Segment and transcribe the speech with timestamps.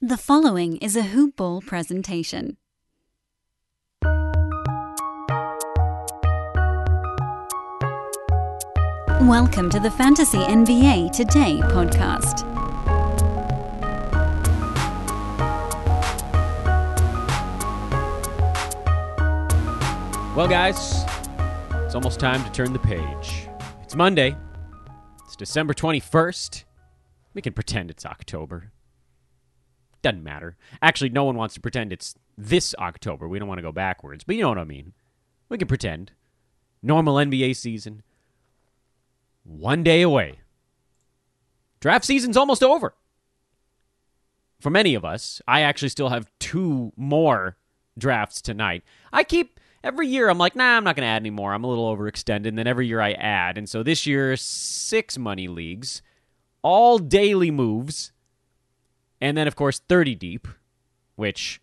[0.00, 2.56] The following is a Hoop Ball presentation.
[9.22, 12.46] Welcome to the Fantasy NBA Today podcast.
[20.36, 21.02] Well, guys,
[21.84, 23.48] it's almost time to turn the page.
[23.82, 24.36] It's Monday.
[25.24, 26.62] It's December 21st.
[27.34, 28.70] We can pretend it's October.
[30.02, 30.56] Doesn't matter.
[30.80, 33.26] Actually, no one wants to pretend it's this October.
[33.26, 34.92] We don't want to go backwards, but you know what I mean.
[35.48, 36.12] We can pretend.
[36.82, 38.02] Normal NBA season.
[39.44, 40.40] One day away.
[41.80, 42.94] Draft season's almost over.
[44.60, 47.56] For many of us, I actually still have two more
[47.96, 48.82] drafts tonight.
[49.12, 51.52] I keep every year I'm like, nah, I'm not going to add anymore.
[51.52, 52.48] I'm a little overextended.
[52.48, 53.58] And then every year I add.
[53.58, 56.02] And so this year, six money leagues,
[56.62, 58.12] all daily moves,
[59.20, 60.48] and then, of course, 30 deep,
[61.16, 61.60] which,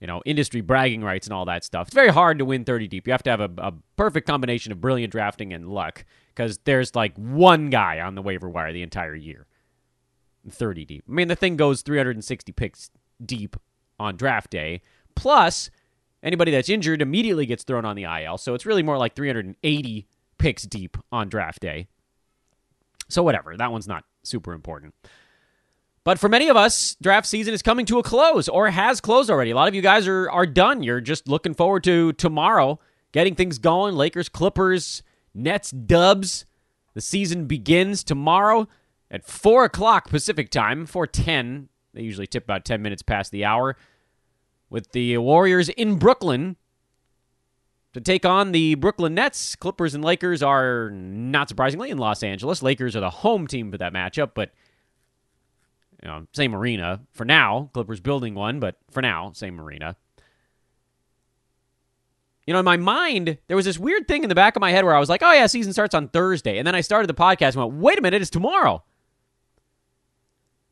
[0.00, 1.88] you know, industry bragging rights and all that stuff.
[1.88, 3.06] It's very hard to win 30 deep.
[3.06, 6.94] You have to have a, a perfect combination of brilliant drafting and luck because there's
[6.94, 9.46] like one guy on the waiver wire the entire year.
[10.48, 11.04] 30 deep.
[11.08, 12.90] I mean, the thing goes 360 picks
[13.24, 13.56] deep
[13.98, 14.80] on draft day.
[15.14, 15.70] Plus,
[16.22, 18.38] anybody that's injured immediately gets thrown on the IL.
[18.38, 20.06] So it's really more like 380
[20.38, 21.88] picks deep on draft day.
[23.08, 23.56] So, whatever.
[23.56, 24.94] That one's not super important.
[26.04, 29.30] But for many of us, draft season is coming to a close or has closed
[29.30, 29.50] already.
[29.50, 30.82] A lot of you guys are, are done.
[30.82, 32.80] You're just looking forward to tomorrow,
[33.12, 33.94] getting things going.
[33.94, 35.02] Lakers, Clippers,
[35.34, 36.46] Nets, Dubs.
[36.94, 38.66] The season begins tomorrow
[39.10, 41.68] at 4 o'clock Pacific time, 410.
[41.92, 43.76] They usually tip about 10 minutes past the hour
[44.70, 46.56] with the Warriors in Brooklyn
[47.92, 49.56] to take on the Brooklyn Nets.
[49.56, 52.62] Clippers and Lakers are, not surprisingly, in Los Angeles.
[52.62, 54.52] Lakers are the home team for that matchup, but
[56.02, 57.70] you know, same arena for now.
[57.72, 59.96] Clippers building one, but for now, same arena.
[62.46, 64.72] You know, in my mind, there was this weird thing in the back of my
[64.72, 66.58] head where I was like, oh, yeah, season starts on Thursday.
[66.58, 68.82] And then I started the podcast and went, wait a minute, it's tomorrow.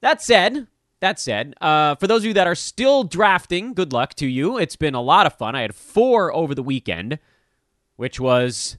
[0.01, 0.67] That said,
[1.01, 4.59] that said, uh, for those of you that are still drafting, good luck to you.
[4.59, 5.55] It's been a lot of fun.
[5.55, 7.19] I had four over the weekend,
[7.97, 8.79] which was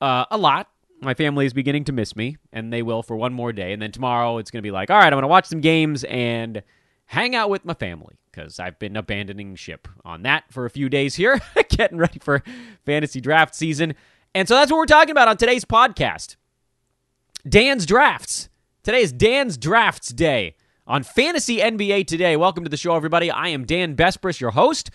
[0.00, 0.68] uh, a lot.
[1.00, 3.72] My family is beginning to miss me, and they will for one more day.
[3.72, 5.60] And then tomorrow, it's going to be like, all right, I'm going to watch some
[5.60, 6.62] games and
[7.06, 10.88] hang out with my family because I've been abandoning ship on that for a few
[10.88, 12.42] days here, getting ready for
[12.84, 13.94] fantasy draft season.
[14.34, 16.36] And so that's what we're talking about on today's podcast
[17.48, 18.48] Dan's Drafts.
[18.82, 20.56] Today is Dan's Drafts Day
[20.86, 22.36] on Fantasy NBA Today.
[22.36, 23.30] Welcome to the show, everybody.
[23.30, 24.90] I am Dan Besbris, your host.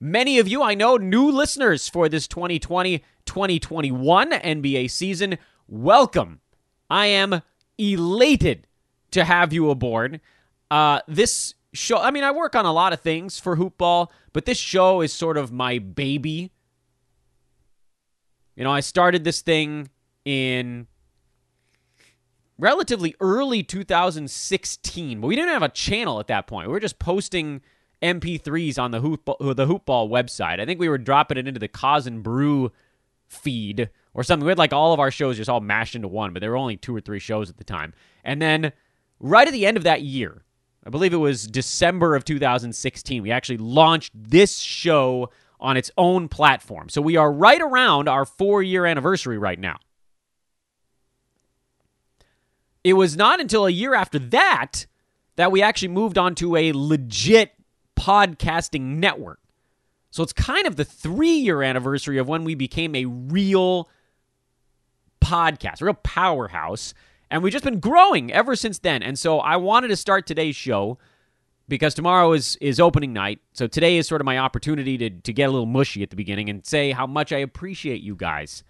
[0.00, 5.36] Many of you I know new listeners for this 2020 2021 NBA season.
[5.68, 6.40] Welcome.
[6.88, 7.42] I am
[7.76, 8.66] elated
[9.10, 10.20] to have you aboard.
[10.70, 14.46] Uh, this show, I mean, I work on a lot of things for Hoopball, but
[14.46, 16.50] this show is sort of my baby.
[18.56, 19.90] You know, I started this thing
[20.24, 20.86] in
[22.58, 26.68] relatively early 2016, but we didn't have a channel at that point.
[26.68, 27.60] We were just posting
[28.02, 30.60] MP3s on the hoop the Hoopball website.
[30.60, 32.72] I think we were dropping it into the Cause and Brew
[33.28, 34.44] feed or something.
[34.44, 36.56] We had like all of our shows just all mashed into one, but there were
[36.56, 37.92] only two or three shows at the time.
[38.24, 38.72] And then
[39.18, 40.44] right at the end of that year,
[40.84, 46.28] I believe it was December of 2016, we actually launched this show on its own
[46.28, 46.88] platform.
[46.88, 49.76] So we are right around our four year anniversary right now.
[52.82, 54.86] It was not until a year after that
[55.36, 57.52] that we actually moved on to a legit
[58.00, 59.40] podcasting network.
[60.10, 63.88] So it's kind of the three year anniversary of when we became a real
[65.22, 66.94] podcast, a real powerhouse.
[67.30, 69.02] And we've just been growing ever since then.
[69.02, 70.98] And so I wanted to start today's show
[71.68, 73.38] because tomorrow is, is opening night.
[73.52, 76.16] So today is sort of my opportunity to, to get a little mushy at the
[76.16, 78.64] beginning and say how much I appreciate you guys.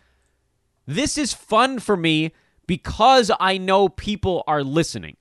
[0.87, 2.33] This is fun for me
[2.67, 5.17] because I know people are listening.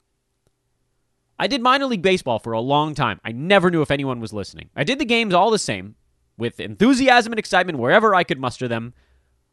[1.40, 3.22] I did minor league baseball for a long time.
[3.24, 4.70] I never knew if anyone was listening.
[4.76, 5.96] I did the games all the same
[6.38, 8.94] with enthusiasm and excitement wherever I could muster them.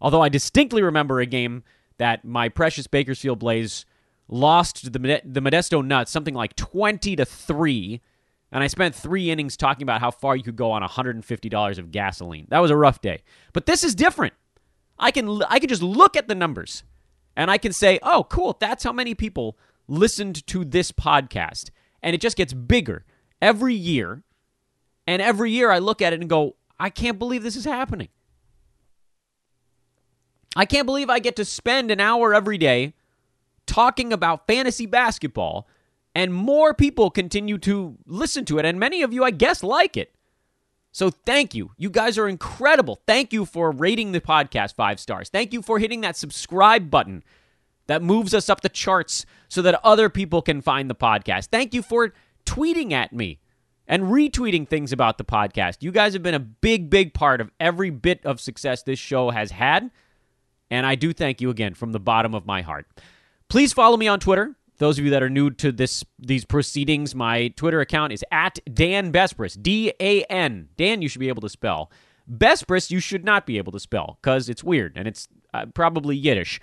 [0.00, 1.62] Although I distinctly remember a game
[1.98, 3.86] that my precious Bakersfield Blaze
[4.28, 8.00] lost to the, the Modesto Nuts something like 20 to 3
[8.52, 11.90] and I spent 3 innings talking about how far you could go on $150 of
[11.92, 12.46] gasoline.
[12.48, 13.22] That was a rough day.
[13.52, 14.34] But this is different.
[14.98, 16.82] I can I can just look at the numbers
[17.36, 19.58] and I can say, "Oh, cool, that's how many people
[19.88, 21.70] listened to this podcast."
[22.06, 23.04] And it just gets bigger
[23.42, 24.22] every year.
[25.06, 28.08] And every year I look at it and go, "I can't believe this is happening."
[30.56, 32.94] I can't believe I get to spend an hour every day
[33.66, 35.68] talking about fantasy basketball
[36.16, 38.64] And more people continue to listen to it.
[38.64, 40.14] And many of you, I guess, like it.
[40.90, 41.72] So thank you.
[41.76, 43.02] You guys are incredible.
[43.06, 45.28] Thank you for rating the podcast five stars.
[45.28, 47.22] Thank you for hitting that subscribe button
[47.86, 51.46] that moves us up the charts so that other people can find the podcast.
[51.46, 52.12] Thank you for
[52.44, 53.38] tweeting at me
[53.86, 55.76] and retweeting things about the podcast.
[55.80, 59.30] You guys have been a big, big part of every bit of success this show
[59.30, 59.90] has had.
[60.70, 62.86] And I do thank you again from the bottom of my heart.
[63.48, 64.56] Please follow me on Twitter.
[64.78, 68.58] Those of you that are new to this these proceedings, my Twitter account is at
[68.74, 69.60] Dan Besbris.
[69.60, 70.68] D A N.
[70.76, 71.90] Dan, you should be able to spell.
[72.30, 76.16] Besbris, you should not be able to spell because it's weird and it's uh, probably
[76.16, 76.60] Yiddish.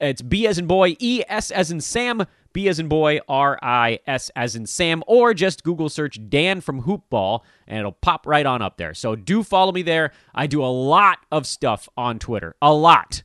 [0.00, 3.58] It's B as in boy, E S as in Sam, B as in boy, R
[3.62, 8.26] I S as in Sam, or just Google search Dan from Hoopball and it'll pop
[8.26, 8.94] right on up there.
[8.94, 10.12] So do follow me there.
[10.34, 12.54] I do a lot of stuff on Twitter.
[12.62, 13.22] A lot.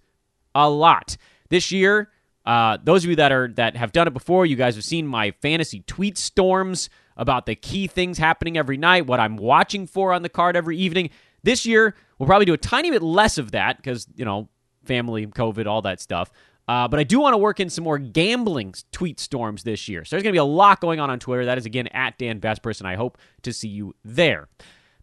[0.55, 1.17] A lot.
[1.49, 2.09] This year,
[2.45, 5.05] uh, those of you that are that have done it before, you guys have seen
[5.05, 10.13] my fantasy tweet storms about the key things happening every night, what I'm watching for
[10.13, 11.09] on the card every evening.
[11.43, 14.49] This year, we'll probably do a tiny bit less of that because, you know,
[14.87, 16.31] family, COVID, all that stuff.
[16.67, 20.03] Uh, but I do want to work in some more gambling tweet storms this year.
[20.03, 21.45] So there's going to be a lot going on on Twitter.
[21.45, 24.49] That is, again, at Dan Besbris, and I hope to see you there.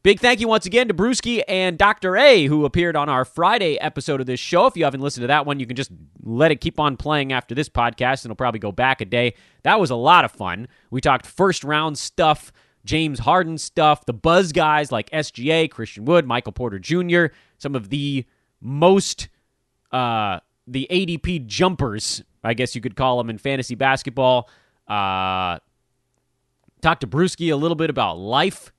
[0.03, 2.15] Big thank you once again to Brewski and Dr.
[2.19, 4.67] A, who appeared on our Friday episode of this show.
[4.67, 5.91] If you haven't listened to that one, you can just
[6.23, 9.33] let it keep on playing after this podcast, and it'll probably go back a day.
[9.63, 10.69] That was a lot of fun.
[10.91, 12.53] We talked first round stuff,
[12.85, 17.89] James Harden stuff, the buzz guys like SGA, Christian Wood, Michael Porter Jr., some of
[17.89, 18.27] the
[18.61, 19.29] most
[19.95, 24.49] uh, the ADP jumpers, I guess you could call them in fantasy basketball.
[24.89, 25.59] Uh,
[26.81, 28.73] talk to Brewski a little bit about life.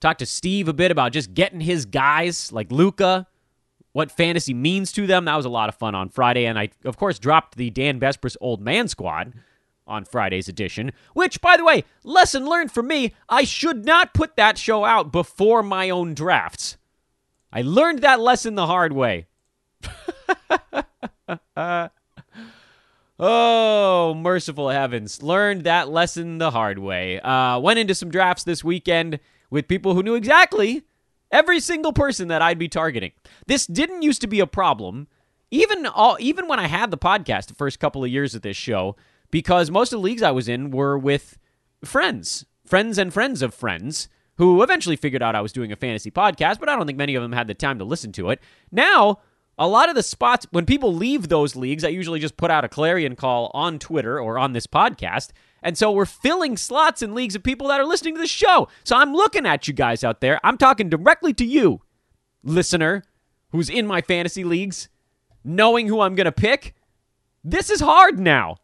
[0.00, 3.26] Talk to Steve a bit about just getting his guys like Luka,
[3.92, 5.24] what fantasy means to them.
[5.24, 7.98] That was a lot of fun on Friday, and I of course dropped the Dan
[8.00, 9.32] Besbris Old Man Squad
[9.86, 10.90] on Friday's edition.
[11.14, 15.12] Which, by the way, lesson learned for me: I should not put that show out
[15.12, 16.76] before my own drafts.
[17.52, 19.28] I learned that lesson the hard way.
[23.18, 25.22] oh, merciful heavens.
[25.22, 27.20] Learned that lesson the hard way.
[27.20, 29.20] Uh, went into some drafts this weekend
[29.50, 30.82] with people who knew exactly
[31.30, 33.12] every single person that I'd be targeting.
[33.46, 35.08] This didn't used to be a problem,
[35.50, 38.56] even all, even when I had the podcast the first couple of years of this
[38.56, 38.96] show,
[39.30, 41.38] because most of the leagues I was in were with
[41.84, 46.10] friends, friends and friends of friends who eventually figured out I was doing a fantasy
[46.10, 48.40] podcast, but I don't think many of them had the time to listen to it.
[48.70, 49.20] Now,
[49.58, 52.64] a lot of the spots when people leave those leagues, I usually just put out
[52.64, 55.30] a clarion call on Twitter or on this podcast.
[55.62, 58.68] And so we're filling slots in leagues of people that are listening to the show.
[58.84, 60.38] So I'm looking at you guys out there.
[60.44, 61.80] I'm talking directly to you,
[62.44, 63.02] listener,
[63.50, 64.88] who's in my fantasy leagues,
[65.42, 66.74] knowing who I'm going to pick.
[67.42, 68.58] This is hard now.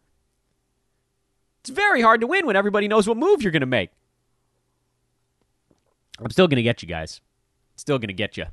[1.62, 3.90] It's very hard to win when everybody knows what move you're going to make.
[6.18, 7.20] I'm still going to get you guys.
[7.76, 8.46] Still going to get you.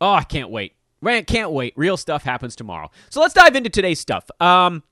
[0.00, 0.74] Oh, I can't wait.
[1.00, 1.72] Man, can't wait.
[1.76, 2.90] Real stuff happens tomorrow.
[3.08, 4.30] So let's dive into today's stuff.
[4.40, 4.82] Um,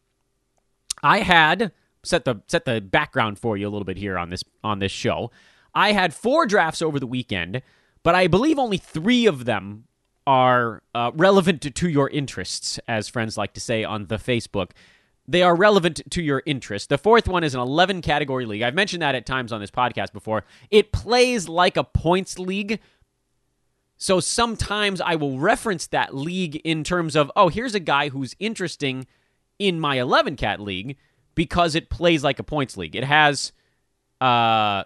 [1.02, 1.72] I had
[2.02, 4.92] set the set the background for you a little bit here on this on this
[4.92, 5.30] show.
[5.74, 7.62] I had four drafts over the weekend,
[8.02, 9.84] but I believe only three of them
[10.26, 14.72] are uh, relevant to, to your interests, as friends like to say on the Facebook.
[15.26, 16.88] They are relevant to your interest.
[16.88, 18.62] The fourth one is an 11 category league.
[18.62, 20.44] I've mentioned that at times on this podcast before.
[20.70, 22.80] It plays like a points league,
[23.98, 28.34] so sometimes I will reference that league in terms of, oh, here's a guy who's
[28.38, 29.06] interesting
[29.58, 30.96] in my 11 cat league
[31.34, 32.94] because it plays like a points league.
[32.94, 33.52] It has
[34.20, 34.84] uh,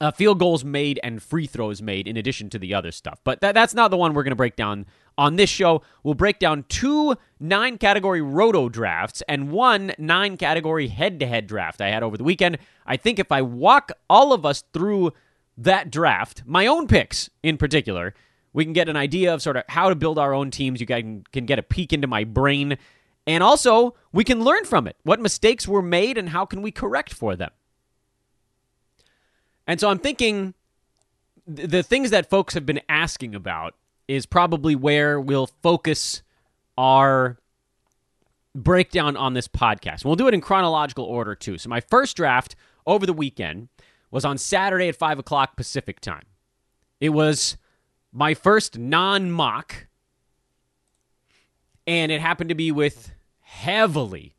[0.00, 3.20] uh, field goals made and free throws made in addition to the other stuff.
[3.24, 4.86] But that, that's not the one we're going to break down
[5.18, 5.82] on this show.
[6.02, 11.46] We'll break down two nine category roto drafts and one nine category head to head
[11.46, 12.56] draft I had over the weekend.
[12.86, 15.12] I think if I walk all of us through
[15.58, 18.14] that draft, my own picks in particular,
[18.52, 20.80] we can get an idea of sort of how to build our own teams.
[20.80, 22.76] You can, can get a peek into my brain.
[23.26, 24.96] And also, we can learn from it.
[25.04, 27.50] What mistakes were made and how can we correct for them?
[29.66, 30.54] And so I'm thinking
[31.46, 33.74] the things that folks have been asking about
[34.08, 36.22] is probably where we'll focus
[36.76, 37.38] our
[38.54, 40.04] breakdown on this podcast.
[40.04, 41.58] We'll do it in chronological order too.
[41.58, 42.54] So my first draft
[42.86, 43.68] over the weekend
[44.12, 46.26] was on Saturday at 5 o'clock Pacific time.
[47.00, 47.56] It was
[48.12, 49.88] my first non mock,
[51.88, 54.36] and it happened to be with heavily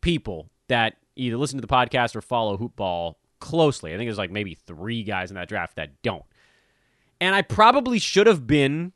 [0.00, 3.94] people that either listen to the podcast or follow hoopball closely.
[3.94, 6.24] I think there's like maybe three guys in that draft that don't.
[7.20, 8.92] And I probably should have been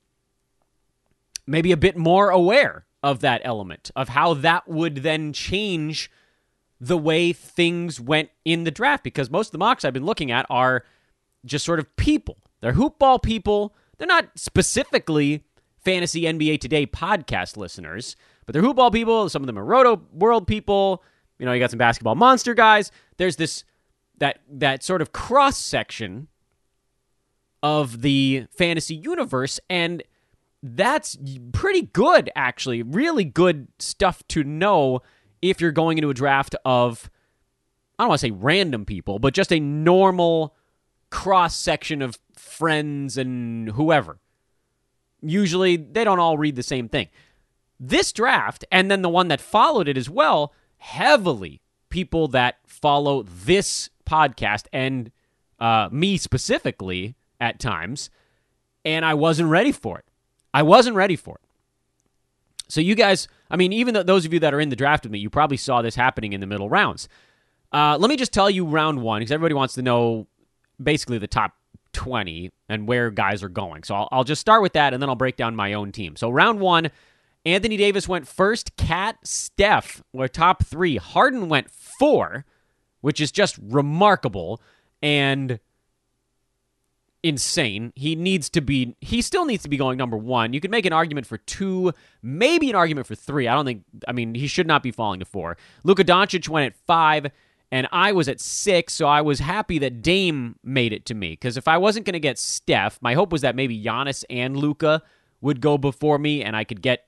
[1.46, 6.11] maybe a bit more aware of that element, of how that would then change
[6.80, 10.30] the way things went in the draft because most of the mocks I've been looking
[10.30, 10.85] at are
[11.45, 12.37] just sort of people.
[12.61, 13.75] They're hoopball people.
[13.99, 15.45] They're not specifically
[15.78, 19.28] fantasy NBA Today podcast listeners, but they're hoopball people.
[19.28, 21.02] Some of them are Roto World people.
[21.38, 22.90] You know, you got some basketball monster guys.
[23.16, 23.64] There's this
[24.18, 26.28] that that sort of cross section
[27.62, 30.02] of the fantasy universe and
[30.62, 31.16] that's
[31.52, 35.00] pretty good actually really good stuff to know
[35.50, 37.10] if you're going into a draft of
[37.98, 40.54] i don't want to say random people but just a normal
[41.10, 44.18] cross section of friends and whoever
[45.22, 47.08] usually they don't all read the same thing
[47.78, 53.22] this draft and then the one that followed it as well heavily people that follow
[53.22, 55.10] this podcast and
[55.58, 58.10] uh, me specifically at times,
[58.84, 60.04] and I wasn't ready for it.
[60.52, 61.45] I wasn't ready for it.
[62.68, 65.12] So you guys, I mean, even those of you that are in the draft with
[65.12, 67.08] me, you probably saw this happening in the middle rounds.
[67.73, 70.26] Uh, let me just tell you round one because everybody wants to know
[70.82, 71.52] basically the top
[71.92, 73.82] 20 and where guys are going.
[73.82, 76.16] So I'll, I'll just start with that and then I'll break down my own team.
[76.16, 76.90] So round one,
[77.44, 78.76] Anthony Davis went first.
[78.76, 80.96] KAT, Steph were top three.
[80.96, 82.44] Harden went four,
[83.00, 84.61] which is just remarkable.
[85.00, 85.61] And
[87.28, 87.92] insane.
[87.97, 90.52] He needs to be he still needs to be going number 1.
[90.52, 91.92] You could make an argument for 2,
[92.23, 93.49] maybe an argument for 3.
[93.49, 95.56] I don't think I mean he should not be falling to 4.
[95.85, 97.30] Luka Doncic went at 5
[97.73, 101.37] and I was at 6, so I was happy that Dame made it to me
[101.37, 104.56] cuz if I wasn't going to get Steph, my hope was that maybe Giannis and
[104.56, 105.02] Luka
[105.40, 107.06] would go before me and I could get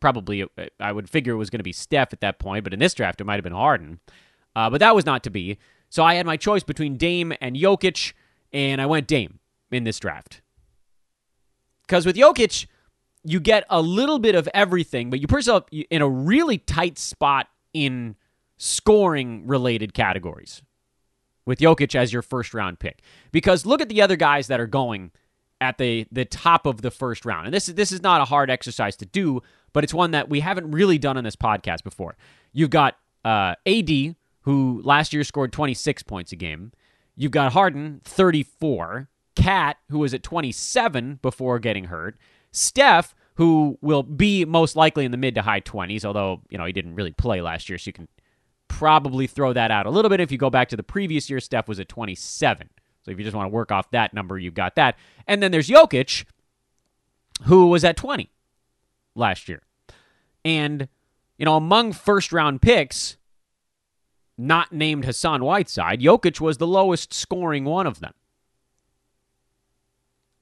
[0.00, 0.44] probably
[0.78, 2.94] I would figure it was going to be Steph at that point, but in this
[2.94, 4.00] draft it might have been Harden.
[4.54, 5.58] Uh, but that was not to be.
[5.90, 8.14] So I had my choice between Dame and Jokic,
[8.52, 9.38] and I went Dame
[9.70, 10.42] in this draft.
[11.86, 12.66] Because with Jokic,
[13.24, 16.98] you get a little bit of everything, but you put yourself in a really tight
[16.98, 18.16] spot in
[18.56, 20.62] scoring related categories
[21.44, 23.02] with Jokic as your first round pick.
[23.32, 25.12] Because look at the other guys that are going
[25.60, 27.46] at the the top of the first round.
[27.46, 29.40] And this is this is not a hard exercise to do,
[29.72, 32.16] but it's one that we haven't really done on this podcast before.
[32.52, 36.72] You've got uh, AD, who last year scored 26 points a game.
[37.16, 39.08] You've got Harden, 34.
[39.36, 42.16] KAT, who was at 27 before getting hurt.
[42.50, 46.64] Steph, who will be most likely in the mid to high 20s, although, you know,
[46.64, 48.08] he didn't really play last year, so you can
[48.68, 50.20] probably throw that out a little bit.
[50.20, 52.68] If you go back to the previous year, Steph was at 27.
[53.02, 54.96] So if you just want to work off that number, you've got that.
[55.26, 56.24] And then there's Jokic,
[57.44, 58.30] who was at 20
[59.14, 59.62] last year.
[60.44, 60.88] And,
[61.38, 63.16] you know, among first round picks,
[64.38, 68.14] not named Hassan Whiteside, Jokic was the lowest scoring one of them.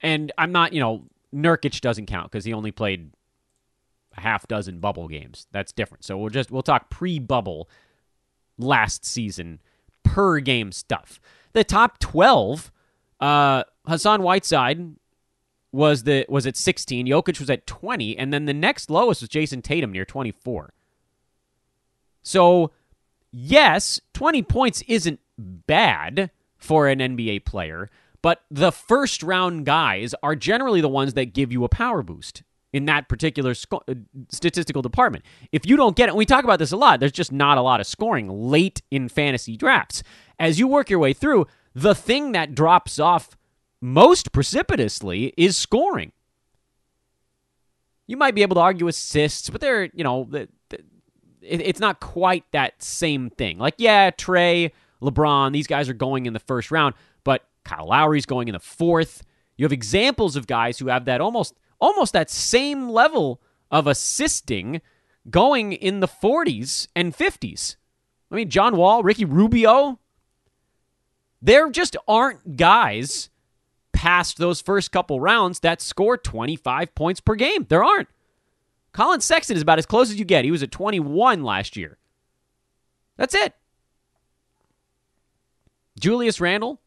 [0.01, 3.11] And I'm not, you know, Nurkic doesn't count because he only played
[4.15, 5.47] a half dozen bubble games.
[5.51, 6.03] That's different.
[6.03, 7.69] So we'll just we'll talk pre-bubble
[8.57, 9.59] last season
[10.03, 11.19] per game stuff.
[11.53, 12.71] The top 12
[13.19, 14.95] uh Hassan Whiteside
[15.75, 19.29] was the was at 16, Jokic was at 20, and then the next lowest was
[19.29, 20.73] Jayson Tatum near 24.
[22.23, 22.71] So,
[23.31, 27.89] yes, 20 points isn't bad for an NBA player,
[28.25, 32.41] but the first round guys are generally the ones that give you a power boost
[32.73, 33.93] in that particular sco- uh,
[34.29, 35.23] statistical department.
[35.51, 37.61] If you don't get it, we talk about this a lot, there's just not a
[37.61, 40.01] lot of scoring late in fantasy drafts.
[40.39, 43.37] As you work your way through, the thing that drops off
[43.79, 46.11] most precipitously is scoring.
[48.07, 50.27] You might be able to argue assists, but they're, you know,
[51.43, 53.59] it's not quite that same thing.
[53.59, 56.95] Like, yeah, Trey, LeBron, these guys are going in the first round,
[57.65, 59.23] Kyle Lowry's going in the fourth.
[59.57, 64.81] You have examples of guys who have that almost almost that same level of assisting
[65.29, 67.75] going in the 40s and 50s.
[68.31, 69.99] I mean, John Wall, Ricky Rubio,
[71.41, 73.29] there just aren't guys
[73.91, 77.65] past those first couple rounds that score 25 points per game.
[77.69, 78.09] There aren't.
[78.93, 80.45] Collin Sexton is about as close as you get.
[80.45, 81.97] He was at 21 last year.
[83.17, 83.53] That's it.
[85.99, 86.81] Julius Randle,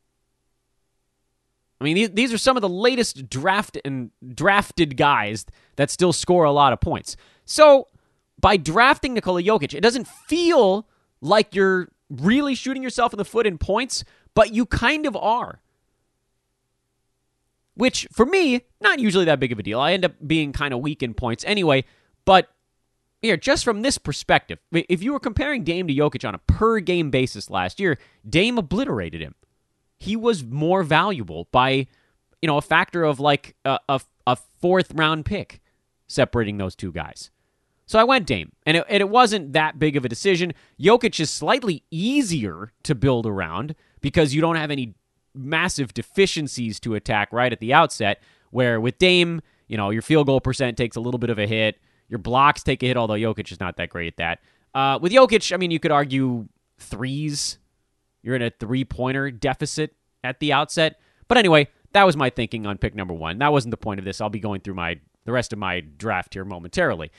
[1.80, 6.44] I mean, these, are some of the latest draft and drafted guys that still score
[6.44, 7.16] a lot of points.
[7.44, 7.86] So
[8.40, 10.88] by drafting Nikola Jokic, it doesn't feel
[11.20, 14.04] like you're really shooting yourself in the foot in points,
[14.34, 15.60] but you kind of are.
[17.74, 19.78] Which for me, not usually that big of a deal.
[19.78, 21.84] I end up being kind of weak in points anyway,
[22.24, 22.48] but
[23.22, 26.80] here, just from this perspective, if you were comparing Dame to Jokic on a per
[26.80, 29.34] game basis last year, Dame obliterated him
[29.98, 31.86] he was more valuable by,
[32.40, 35.60] you know, a factor of like a, a, a fourth round pick
[36.06, 37.30] separating those two guys.
[37.86, 40.52] So I went Dame, and it, and it wasn't that big of a decision.
[40.78, 44.94] Jokic is slightly easier to build around because you don't have any
[45.34, 48.22] massive deficiencies to attack right at the outset.
[48.50, 51.46] Where with Dame, you know, your field goal percent takes a little bit of a
[51.46, 51.78] hit.
[52.08, 54.40] Your blocks take a hit, although Jokic is not that great at that.
[54.74, 56.46] Uh, with Jokic, I mean, you could argue
[56.78, 57.58] threes.
[58.22, 59.94] You're in a three pointer deficit
[60.24, 61.00] at the outset.
[61.28, 63.38] But anyway, that was my thinking on pick number one.
[63.38, 64.20] That wasn't the point of this.
[64.20, 67.10] I'll be going through my the rest of my draft here momentarily.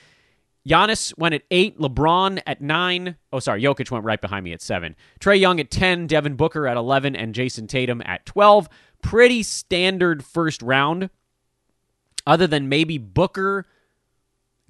[0.68, 3.16] Giannis went at eight, LeBron at nine.
[3.32, 4.96] Oh, sorry, Jokic went right behind me at seven.
[5.20, 8.68] Trey Young at 10, Devin Booker at 11, and Jayson Tatum at 12.
[9.02, 11.10] Pretty standard first round,
[12.28, 13.66] other than maybe Booker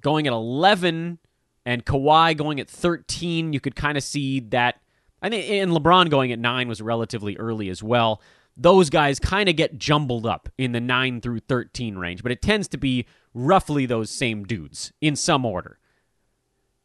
[0.00, 1.18] going at 11
[1.66, 3.52] and Kawhi going at 13.
[3.52, 4.80] You could kind of see that.
[5.22, 8.22] I think, and LeBron going at nine was relatively early as well.
[8.56, 12.42] Those guys kind of get jumbled up in the 9 through 13 range, but it
[12.42, 15.78] tends to be roughly those same dudes in some order.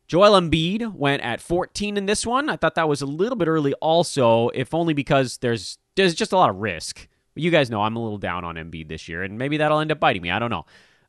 [0.08, 2.50] Joel Embiid went at 14 in this one.
[2.50, 6.32] I thought that was a little bit early also, if only because there's there's just
[6.32, 7.08] a lot of risk.
[7.36, 9.92] You guys know I'm a little down on Embiid this year, and maybe that'll end
[9.92, 10.30] up biting me.
[10.30, 10.66] I don't know.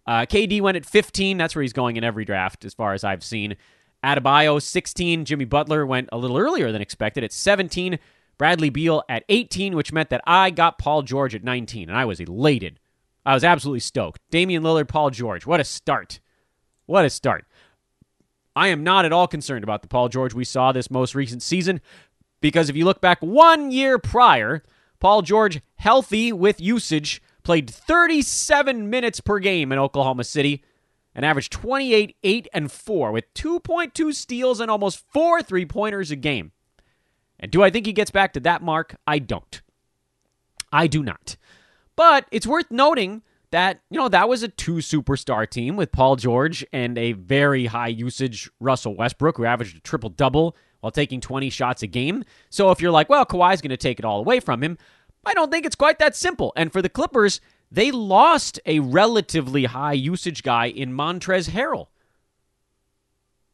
[0.06, 1.36] Uh, KD went at 15.
[1.36, 3.56] That's where he's going in every draft, as far as I've seen.
[4.04, 5.24] Adebayo, 16.
[5.24, 7.98] Jimmy Butler went a little earlier than expected at 17.
[8.38, 12.04] Bradley Beal at 18, which meant that I got Paul George at 19, and I
[12.04, 12.78] was elated.
[13.24, 14.20] I was absolutely stoked.
[14.30, 15.46] Damian Lillard, Paul George.
[15.46, 16.20] What a start.
[16.86, 17.46] What a start.
[18.54, 21.42] I am not at all concerned about the Paul George we saw this most recent
[21.42, 21.80] season
[22.40, 24.62] because if you look back one year prior,
[25.00, 30.62] Paul George, healthy with usage, played 37 minutes per game in Oklahoma City
[31.16, 36.16] and averaged 28, 8, and 4 with 2.2 steals and almost four three pointers a
[36.16, 36.52] game.
[37.40, 38.96] And do I think he gets back to that mark?
[39.06, 39.62] I don't.
[40.70, 41.36] I do not.
[41.96, 46.16] But it's worth noting that, you know, that was a two superstar team with Paul
[46.16, 51.22] George and a very high usage Russell Westbrook, who averaged a triple double while taking
[51.22, 52.24] 20 shots a game.
[52.50, 54.76] So if you're like, well, Kawhi's going to take it all away from him,
[55.24, 56.52] I don't think it's quite that simple.
[56.56, 61.88] And for the Clippers, they lost a relatively high usage guy in Montrezl Harrell.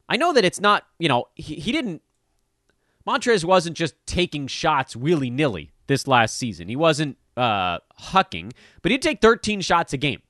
[0.08, 2.02] I know that it's not, you know, he, he didn't,
[3.06, 6.68] Montrez wasn't just taking shots willy nilly this last season.
[6.68, 10.20] He wasn't uh, hucking, but he'd take 13 shots a game.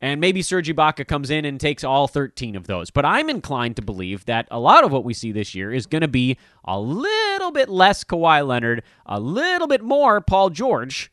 [0.00, 2.90] And maybe Serge Ibaka comes in and takes all 13 of those.
[2.90, 5.86] But I'm inclined to believe that a lot of what we see this year is
[5.86, 11.11] going to be a little bit less Kawhi Leonard, a little bit more Paul George.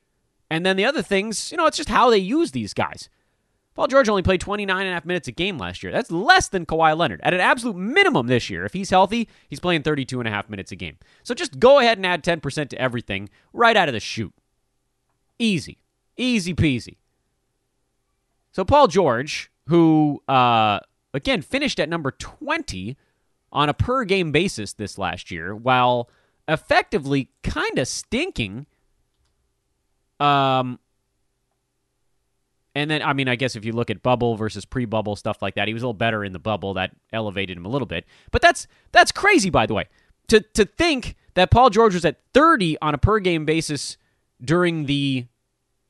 [0.49, 3.09] And then the other things, you know, it's just how they use these guys.
[3.75, 5.91] Paul George only played 29 and a half minutes a game last year.
[5.91, 7.21] That's less than Kawhi Leonard.
[7.23, 10.49] At an absolute minimum this year, if he's healthy, he's playing 32 and a half
[10.49, 10.97] minutes a game.
[11.23, 14.33] So just go ahead and add 10% to everything right out of the chute.
[15.37, 15.77] Easy.
[16.17, 16.97] Easy peasy.
[18.51, 20.79] So Paul George, who uh,
[21.13, 22.97] again finished at number 20
[23.51, 26.09] on a per game basis this last year, while
[26.49, 28.65] effectively kind of stinking.
[30.19, 30.79] Um,
[32.75, 35.55] and then, I mean, I guess if you look at bubble versus pre-bubble stuff like
[35.55, 36.75] that, he was a little better in the bubble.
[36.75, 38.05] That elevated him a little bit.
[38.31, 39.85] But that's that's crazy, by the way.
[40.27, 43.97] To to think that Paul George was at 30 on a per game basis
[44.41, 45.25] during the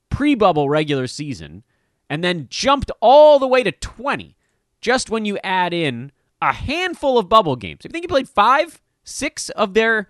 [0.08, 1.62] pre-bubble regular season,
[2.08, 4.36] and then jumped all the way to 20
[4.80, 6.10] just when you add in
[6.42, 7.80] a handful of bubble games.
[7.84, 10.08] You think he played five, six of their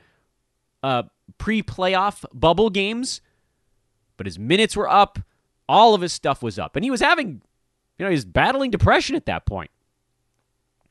[0.83, 1.03] uh,
[1.39, 3.21] pre-playoff bubble games,
[4.21, 5.19] but his minutes were up
[5.71, 6.75] all of his stuff was up.
[6.75, 7.41] And he was having,
[7.97, 9.71] you know, he was battling depression at that point.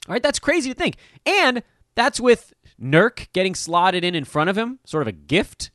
[0.07, 0.95] All right, that's crazy to think.
[1.25, 1.63] And
[1.95, 5.69] that's with Nurk getting slotted in in front of him, sort of a gift.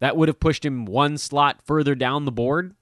[0.00, 2.74] That would have pushed him one slot further down the board.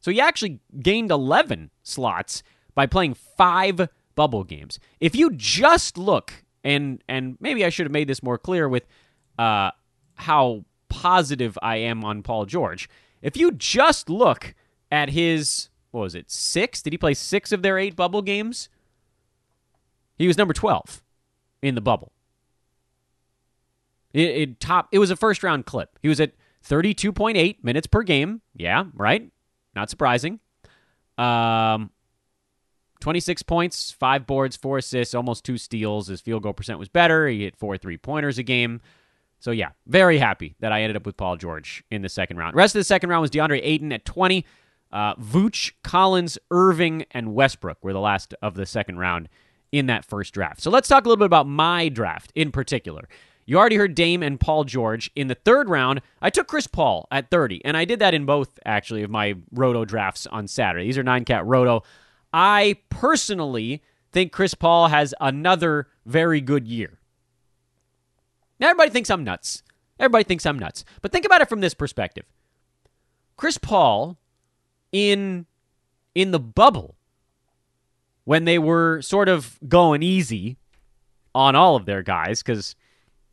[0.00, 2.42] So he actually gained 11 slots
[2.74, 4.80] by playing five bubble games.
[4.98, 8.86] If you just look, and and maybe I should have made this more clear with
[9.38, 9.70] uh,
[10.16, 12.88] how positive I am on Paul George.
[13.22, 14.54] If you just look
[14.90, 16.82] at his, what was it, six?
[16.82, 18.68] Did he play six of their eight bubble games?
[20.16, 21.02] He was number 12
[21.62, 22.12] in the bubble.
[24.12, 24.88] It, it top.
[24.92, 25.98] It was a first round clip.
[26.00, 26.32] He was at
[26.66, 28.40] 32.8 minutes per game.
[28.54, 29.30] Yeah, right.
[29.74, 30.38] Not surprising.
[31.18, 31.90] Um,
[33.00, 36.06] 26 points, five boards, four assists, almost two steals.
[36.06, 37.26] His field goal percent was better.
[37.28, 38.80] He hit four three pointers a game.
[39.44, 42.56] So yeah, very happy that I ended up with Paul George in the second round.
[42.56, 44.46] rest of the second round was DeAndre Ayton at 20.
[44.90, 49.28] Uh, Vooch, Collins, Irving, and Westbrook were the last of the second round
[49.70, 50.62] in that first draft.
[50.62, 53.06] So let's talk a little bit about my draft in particular.
[53.44, 55.10] You already heard Dame and Paul George.
[55.14, 58.24] In the third round, I took Chris Paul at 30, and I did that in
[58.24, 60.86] both, actually, of my Roto drafts on Saturday.
[60.86, 61.82] These are nine cat Roto.
[62.32, 66.98] I personally think Chris Paul has another very good year.
[68.60, 69.62] Now, everybody thinks I'm nuts.
[69.98, 70.84] Everybody thinks I'm nuts.
[71.02, 72.24] But think about it from this perspective.
[73.36, 74.16] Chris Paul
[74.92, 75.46] in
[76.14, 76.94] in the bubble
[78.24, 80.56] when they were sort of going easy
[81.34, 82.76] on all of their guys cuz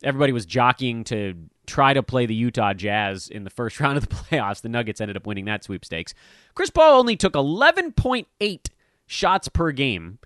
[0.02, 1.34] everybody was jockeying to
[1.66, 4.60] try to play the Utah Jazz in the first round of the playoffs.
[4.60, 6.14] The Nuggets ended up winning that sweepstakes.
[6.54, 8.66] Chris Paul only took 11.8
[9.06, 10.18] shots per game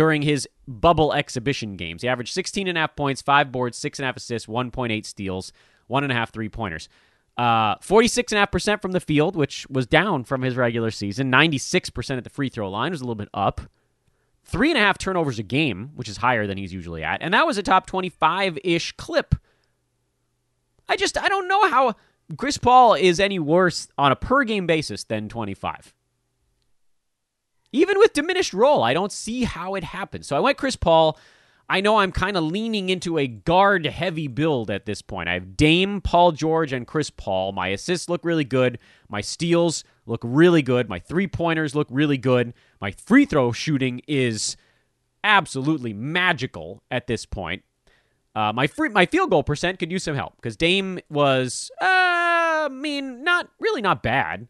[0.00, 2.00] during his bubble exhibition games.
[2.00, 5.52] He averaged 16.5 points, 5 boards, 6.5 assists, 1.8 steals,
[5.88, 6.88] one and a half three pointers.
[7.36, 11.30] Uh, 46.5% from the field, which was down from his regular season.
[11.30, 13.60] 96% at the free throw line was a little bit up.
[14.42, 17.20] Three and a half turnovers a game, which is higher than he's usually at.
[17.20, 19.34] And that was a top 25 ish clip.
[20.88, 21.94] I just, I don't know how
[22.38, 25.92] Chris Paul is any worse on a per game basis than 25.
[27.72, 30.26] Even with diminished role, I don't see how it happens.
[30.26, 31.18] So I went Chris Paul.
[31.68, 35.28] I know I'm kind of leaning into a guard heavy build at this point.
[35.28, 37.52] I have Dame, Paul George, and Chris Paul.
[37.52, 38.80] My assists look really good.
[39.08, 40.88] My steals look really good.
[40.88, 42.54] My three pointers look really good.
[42.80, 44.56] My free throw shooting is
[45.22, 47.62] absolutely magical at this point.
[48.34, 51.84] Uh, my free, my field goal percent could use some help because Dame was, uh,
[51.86, 54.48] I mean, not really not bad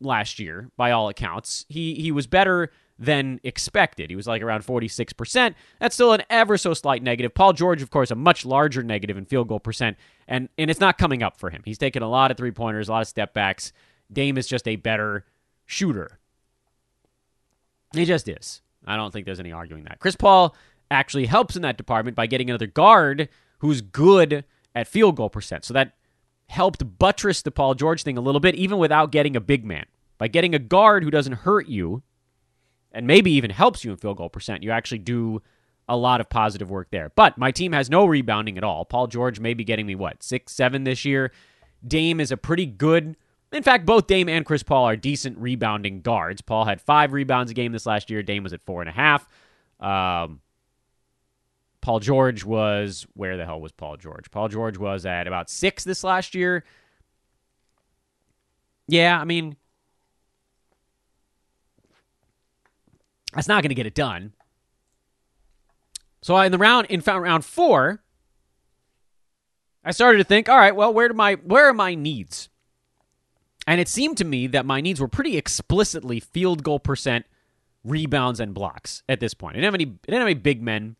[0.00, 1.66] last year by all accounts.
[1.68, 4.10] He he was better than expected.
[4.10, 5.54] He was like around 46%.
[5.80, 7.32] That's still an ever so slight negative.
[7.32, 9.96] Paul George, of course, a much larger negative in field goal percent,
[10.28, 11.62] and, and it's not coming up for him.
[11.64, 13.72] He's taken a lot of three pointers, a lot of step backs.
[14.12, 15.24] Dame is just a better
[15.64, 16.18] shooter.
[17.94, 18.60] He just is.
[18.86, 19.98] I don't think there's any arguing that.
[19.98, 20.54] Chris Paul
[20.90, 25.64] actually helps in that department by getting another guard who's good at field goal percent.
[25.64, 25.94] So that
[26.50, 29.86] helped buttress the Paul George thing a little bit, even without getting a big man.
[30.18, 32.02] By getting a guard who doesn't hurt you
[32.92, 35.42] and maybe even helps you in field goal percent, you actually do
[35.88, 37.12] a lot of positive work there.
[37.14, 38.84] But my team has no rebounding at all.
[38.84, 41.32] Paul George may be getting me, what, six, seven this year?
[41.86, 43.16] Dame is a pretty good.
[43.52, 46.42] In fact, both Dame and Chris Paul are decent rebounding guards.
[46.42, 48.22] Paul had five rebounds a game this last year.
[48.22, 49.26] Dame was at four and a half.
[49.78, 50.40] Um,
[51.80, 54.30] Paul George was where the hell was Paul George?
[54.30, 56.64] Paul George was at about six this last year.
[58.86, 59.56] Yeah, I mean,
[63.32, 64.32] that's not going to get it done.
[66.22, 68.02] So in the round in round four,
[69.84, 72.48] I started to think, all right, well, where do my where are my needs?
[73.66, 77.24] And it seemed to me that my needs were pretty explicitly field goal percent,
[77.84, 79.54] rebounds, and blocks at this point.
[79.54, 80.96] I didn't have any, I didn't have any big men.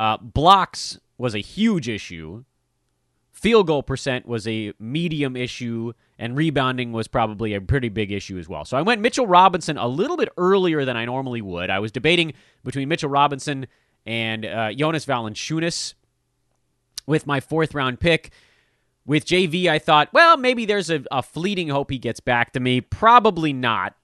[0.00, 2.42] Uh, blocks was a huge issue.
[3.32, 8.38] Field goal percent was a medium issue, and rebounding was probably a pretty big issue
[8.38, 8.64] as well.
[8.64, 11.68] So I went Mitchell Robinson a little bit earlier than I normally would.
[11.68, 12.32] I was debating
[12.64, 13.66] between Mitchell Robinson
[14.06, 15.92] and uh, Jonas Valanciunas
[17.06, 18.30] with my fourth round pick.
[19.04, 22.60] With JV, I thought, well, maybe there's a, a fleeting hope he gets back to
[22.60, 22.80] me.
[22.80, 23.96] Probably not.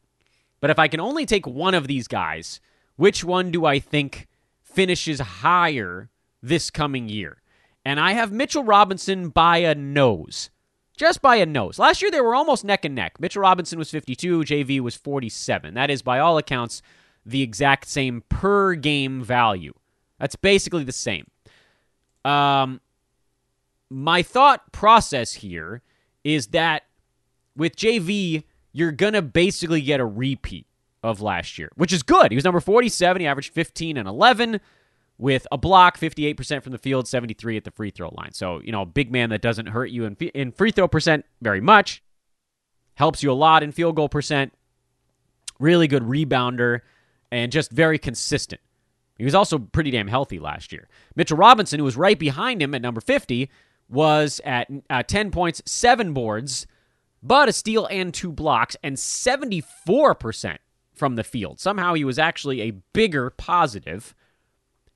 [0.60, 2.60] But if I can only take one of these guys,
[2.96, 4.28] which one do I think
[4.76, 6.10] finishes higher
[6.42, 7.42] this coming year?
[7.84, 10.50] And I have Mitchell Robinson by a nose.
[10.96, 11.78] Just by a nose.
[11.78, 13.20] Last year they were almost neck and neck.
[13.20, 15.74] Mitchell Robinson was 52, JV was 47.
[15.74, 16.82] That is, by all accounts,
[17.24, 19.72] the exact same per game value.
[20.18, 21.26] That's basically the same.
[22.24, 22.80] Um,
[23.90, 25.82] my thought process here
[26.24, 26.84] is that
[27.56, 30.65] with JV, you're going to basically get a repeat
[31.06, 32.32] of last year, which is good.
[32.32, 33.20] He was number 47.
[33.20, 34.60] He averaged 15 and 11
[35.18, 38.32] with a block, 58% from the field, 73 at the free throw line.
[38.32, 41.24] So, you know, a big man that doesn't hurt you in, in free throw percent
[41.40, 42.02] very much,
[42.94, 44.52] helps you a lot in field goal percent,
[45.58, 46.80] really good rebounder,
[47.30, 48.60] and just very consistent.
[49.16, 50.88] He was also pretty damn healthy last year.
[51.14, 53.50] Mitchell Robinson, who was right behind him at number 50,
[53.88, 56.66] was at uh, 10 points, 7 boards,
[57.22, 60.58] but a steal and 2 blocks, and 74%
[60.96, 61.60] from the field.
[61.60, 64.14] Somehow he was actually a bigger positive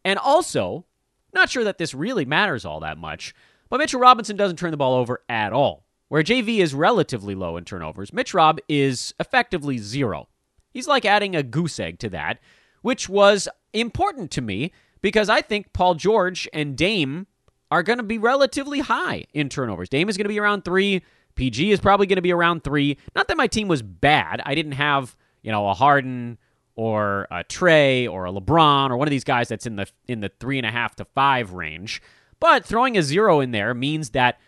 [0.04, 0.86] and also,
[1.32, 3.34] not sure that this really matters all that much,
[3.68, 5.84] but Mitchell Robinson doesn't turn the ball over at all.
[6.08, 10.28] Where JV is relatively low in turnovers, Mitch Rob is effectively zero.
[10.72, 12.40] He's like adding a goose egg to that,
[12.82, 17.28] which was important to me because I think Paul George and Dame
[17.70, 19.88] are going to be relatively high in turnovers.
[19.88, 21.02] Dame is going to be around three.
[21.36, 22.98] PG is probably going to be around three.
[23.14, 24.42] Not that my team was bad.
[24.44, 26.38] I didn't have, you know, a Harden
[26.74, 30.20] or a Trey or a LeBron or one of these guys that's in the in
[30.20, 32.02] the three and a half to five range.
[32.38, 34.38] But throwing a zero in there means that,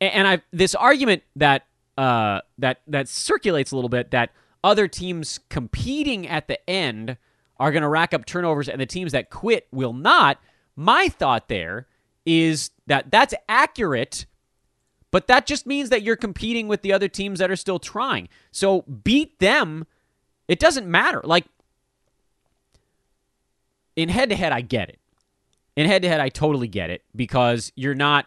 [0.00, 1.66] and I this argument that
[1.98, 4.30] uh, that that circulates a little bit that
[4.64, 7.16] other teams competing at the end
[7.58, 10.38] are going to rack up turnovers and the teams that quit will not.
[10.76, 11.86] My thought there
[12.24, 14.24] is that that's accurate,
[15.10, 18.28] but that just means that you're competing with the other teams that are still trying.
[18.50, 19.86] So beat them.
[20.50, 21.20] It doesn't matter.
[21.22, 21.46] Like
[23.94, 24.98] in head to head, I get it.
[25.76, 28.26] In head to head, I totally get it because you're not.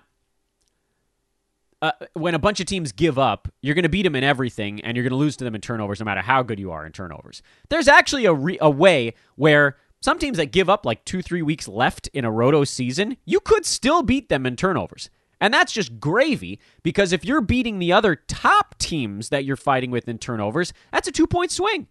[1.81, 4.79] Uh, when a bunch of teams give up, you're going to beat them in everything,
[4.85, 6.85] and you're going to lose to them in turnovers, no matter how good you are
[6.85, 7.41] in turnovers.
[7.67, 11.41] There's actually a re- a way where some teams that give up like two three
[11.41, 15.09] weeks left in a roto season, you could still beat them in turnovers,
[15.41, 19.91] and that's just gravy because if you're beating the other top teams that you're fighting
[19.91, 21.87] with in turnovers, that's a two point swing.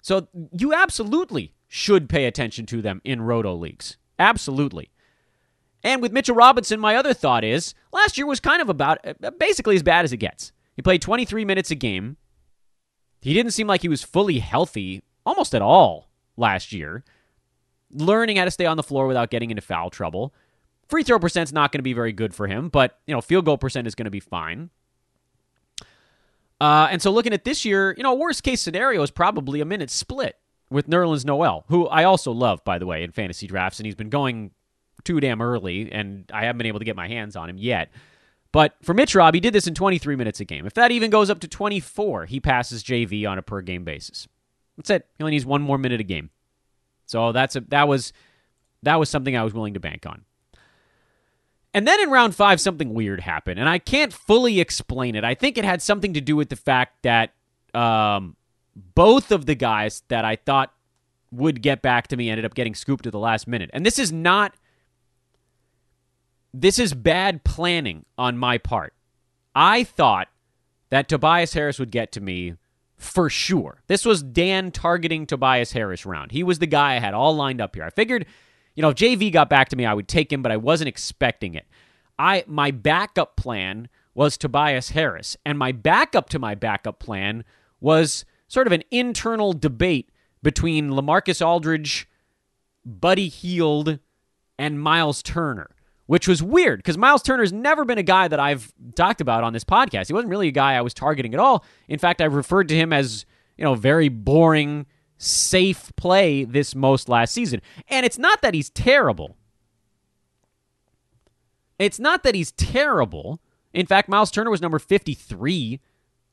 [0.00, 3.96] So you absolutely should pay attention to them in roto leagues.
[4.18, 4.90] Absolutely.
[5.84, 9.30] And with Mitchell Robinson, my other thought is last year was kind of about uh,
[9.32, 10.52] basically as bad as it gets.
[10.74, 12.16] He played 23 minutes a game.
[13.20, 17.04] He didn't seem like he was fully healthy almost at all last year.
[17.90, 20.34] Learning how to stay on the floor without getting into foul trouble.
[20.88, 23.44] Free throw percent's not going to be very good for him, but you know, field
[23.44, 24.70] goal percent is going to be fine.
[26.60, 29.64] Uh, and so looking at this year, you know, worst case scenario is probably a
[29.64, 30.36] minute split
[30.70, 33.94] with Nerlens Noel, who I also love, by the way, in fantasy drafts, and he's
[33.94, 34.50] been going
[35.04, 37.90] too damn early, and I haven't been able to get my hands on him yet.
[38.50, 40.66] But for Mitch Rob, he did this in 23 minutes a game.
[40.66, 44.26] If that even goes up to 24, he passes JV on a per game basis.
[44.76, 45.06] That's it.
[45.16, 46.30] He only needs one more minute a game.
[47.06, 48.12] So that's a, that was
[48.82, 50.24] that was something I was willing to bank on.
[51.78, 55.22] And then in round five, something weird happened, and I can't fully explain it.
[55.22, 57.34] I think it had something to do with the fact that
[57.72, 58.34] um,
[58.74, 60.72] both of the guys that I thought
[61.30, 63.70] would get back to me ended up getting scooped at the last minute.
[63.72, 64.56] And this is not
[66.52, 68.92] this is bad planning on my part.
[69.54, 70.26] I thought
[70.90, 72.54] that Tobias Harris would get to me
[72.96, 73.84] for sure.
[73.86, 76.32] This was Dan targeting Tobias Harris round.
[76.32, 77.84] He was the guy I had all lined up here.
[77.84, 78.26] I figured,
[78.78, 80.86] you know, if JV got back to me, I would take him, but I wasn't
[80.86, 81.66] expecting it.
[82.16, 87.42] I my backup plan was Tobias Harris, and my backup to my backup plan
[87.80, 90.10] was sort of an internal debate
[90.44, 92.08] between Lamarcus Aldridge,
[92.84, 93.98] Buddy Hield,
[94.60, 95.70] and Miles Turner,
[96.06, 99.54] which was weird because Miles Turner's never been a guy that I've talked about on
[99.54, 100.06] this podcast.
[100.06, 101.64] He wasn't really a guy I was targeting at all.
[101.88, 104.86] In fact, I've referred to him as, you know, very boring,
[105.18, 107.60] safe play this most last season.
[107.88, 109.36] And it's not that he's terrible.
[111.78, 113.40] It's not that he's terrible.
[113.72, 115.80] In fact, Miles Turner was number 53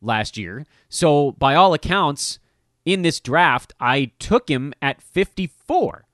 [0.02, 0.66] last year.
[0.88, 2.40] So, by all accounts,
[2.86, 6.06] in this draft, I took him at 54.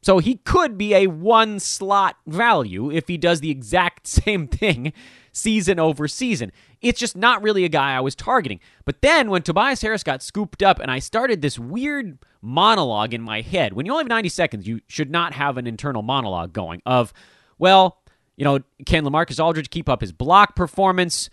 [0.00, 4.92] So he could be a one slot value if he does the exact same thing
[5.38, 6.52] season over season.
[6.80, 8.60] It's just not really a guy I was targeting.
[8.84, 13.22] But then when Tobias Harris got scooped up and I started this weird monologue in
[13.22, 16.52] my head, when you only have 90 seconds, you should not have an internal monologue
[16.52, 17.12] going of,
[17.58, 17.98] well,
[18.36, 21.28] you know, can Lamarcus Aldridge keep up his block performance?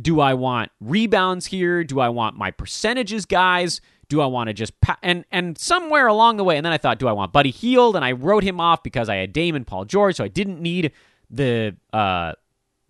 [0.00, 1.84] Do I want rebounds here?
[1.84, 3.80] Do I want my percentages guys?
[4.08, 6.78] Do I want to just pa- and and somewhere along the way, and then I
[6.78, 7.94] thought, do I want Buddy Hield?
[7.94, 10.60] And I wrote him off because I had Dame and Paul George, so I didn't
[10.60, 10.92] need
[11.30, 12.32] the uh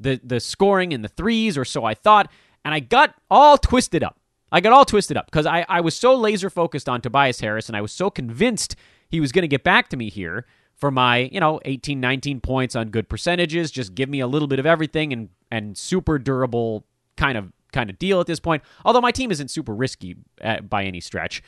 [0.01, 2.31] the the scoring in the threes, or so I thought,
[2.65, 4.19] and I got all twisted up.
[4.51, 7.69] I got all twisted up because I, I was so laser focused on Tobias Harris,
[7.69, 8.77] and I was so convinced
[9.09, 12.41] he was going to get back to me here for my, you know, 18, 19
[12.41, 13.71] points on good percentages.
[13.71, 16.85] Just give me a little bit of everything and and super durable
[17.17, 18.63] kind of kind of deal at this point.
[18.85, 21.43] Although my team isn't super risky at, by any stretch.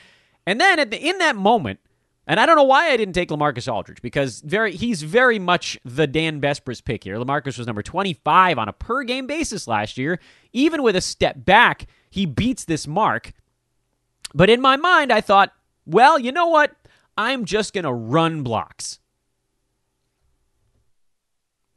[0.46, 1.80] And then the, in that moment,
[2.30, 5.76] and I don't know why I didn't take Lamarcus Aldridge because very he's very much
[5.84, 7.16] the Dan Besbris pick here.
[7.16, 10.20] Lamarcus was number 25 on a per game basis last year.
[10.52, 13.32] Even with a step back, he beats this mark.
[14.32, 15.52] But in my mind, I thought,
[15.86, 16.70] well, you know what?
[17.18, 19.00] I'm just going to run blocks.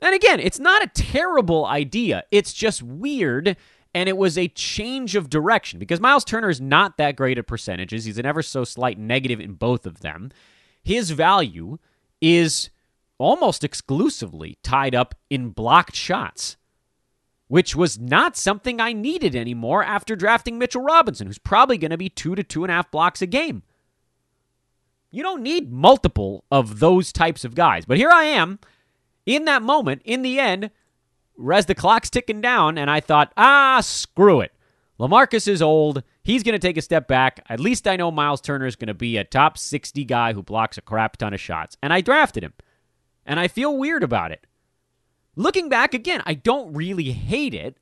[0.02, 2.26] And again, it's not a terrible idea.
[2.30, 3.58] It's just weird
[3.94, 7.48] and it was a change of direction because Miles Turner is not that great at
[7.48, 8.06] percentages.
[8.06, 10.32] He's an ever so slight negative in both of them.
[10.84, 11.78] His value
[12.22, 12.70] is
[13.18, 16.58] almost exclusively tied up in blocked shots,
[17.48, 21.98] which was not something I needed anymore after drafting Mitchell Robinson, who's probably going to
[21.98, 23.64] be two to two and a half blocks a game.
[25.12, 27.86] You don't need multiple of those types of guys.
[27.86, 28.58] But here I am
[29.28, 30.72] in that moment, in the end,
[31.52, 34.52] as the clock's ticking down, and I thought, ah, screw it.
[35.00, 36.04] Lamarcus is old.
[36.24, 37.43] He's going to take a step back.
[37.50, 40.43] At least I know Miles Turner is going to be a top 60 guy who
[40.43, 41.76] blocks a crap ton of shots.
[41.82, 42.54] And I drafted him.
[43.26, 44.46] And I feel weird about it.
[45.36, 47.78] Looking back again, I don't really hate it,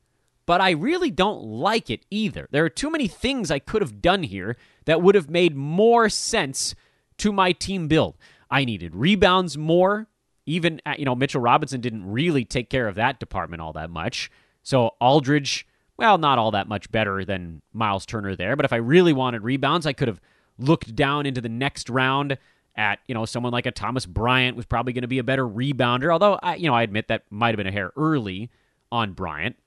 [0.45, 2.47] but I really don't like it either.
[2.51, 6.07] There are too many things I could have done here that would have made more
[6.07, 6.75] sense
[7.17, 8.17] to my team build.
[8.49, 10.07] I needed rebounds more.
[10.45, 13.89] Even, uh, you know, Mitchell Robinson didn't really take care of that department all that
[13.89, 14.31] much.
[14.63, 18.55] So Aldridge, well, not all that much better than Miles Turner there.
[18.55, 20.21] But if I really wanted rebounds, I could have
[20.57, 22.37] looked down into the next round
[22.75, 25.47] at, you know, someone like a Thomas Bryant was probably going to be a better
[25.47, 26.11] rebounder.
[26.11, 28.49] Although, I, you know, I admit that might have been a hair early
[28.91, 29.57] on Bryant.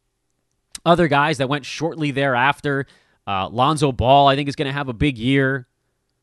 [0.84, 2.86] Other guys that went shortly thereafter,
[3.26, 5.66] uh, Lonzo Ball, I think, is going to have a big year.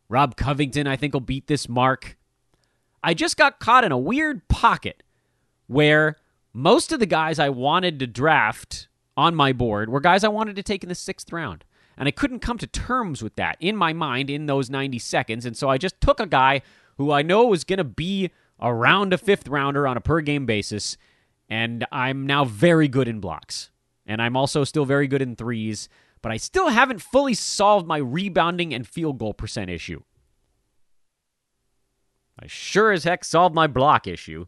[0.10, 2.18] Rob Covington, I think, will beat this mark.
[3.04, 5.04] I just got caught in a weird pocket
[5.68, 6.18] where
[6.54, 8.88] most of the guys I wanted to draft
[9.18, 11.64] on my board were guys I wanted to take in the sixth round.
[11.98, 15.46] And I couldn't come to terms with that in my mind in those 90 seconds.
[15.46, 16.62] And so I just took a guy
[16.98, 20.46] who I know was going to be around a fifth rounder on a per game
[20.46, 20.98] basis.
[21.50, 23.72] And I'm now very good in blocks.
[24.06, 25.90] And I'm also still very good in threes.
[26.22, 30.02] But I still haven't fully solved my rebounding and field goal percent issue.
[32.40, 34.46] I sure as heck solved my block issue.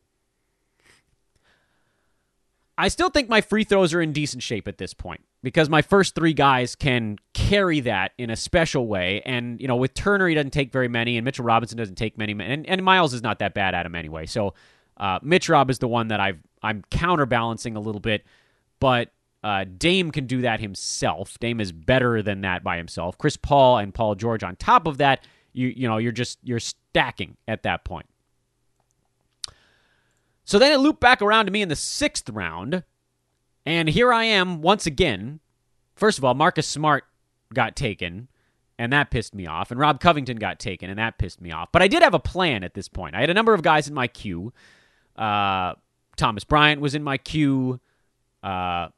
[2.78, 5.84] I still think my free throws are in decent shape at this point because my
[5.84, 9.22] first three guys can carry that in a special way.
[9.26, 12.17] And, you know, with Turner, he doesn't take very many, and Mitchell Robinson doesn't take
[12.17, 14.26] many, and, and Myles is not that bad at him anyway.
[14.26, 14.56] So
[14.98, 18.26] uh, Mitch Rob is the one that I've, I'm counterbalancing a little bit,
[18.80, 19.12] but
[19.43, 21.38] uh, Dame can do that himself.
[21.39, 23.17] Dame is better than that by himself.
[23.17, 26.60] Chris Paul and Paul George on top of that, you you know, you're just you're
[26.60, 28.08] stacking at that point.
[30.46, 32.84] So then it looped back around to me in the sixth round.
[33.66, 35.39] And here I am once again.
[35.96, 37.06] First of all, Marcus Smart
[37.54, 38.28] got taken,
[38.78, 39.72] and that pissed me off.
[39.72, 41.72] And Rob Covington got taken, and that pissed me off.
[41.72, 43.16] But I did have a plan at this point.
[43.16, 44.52] I had a number of guys in my queue.
[45.16, 45.76] Uh,
[46.18, 47.80] Thomas Bryant was in my queue.
[48.42, 48.89] Uh,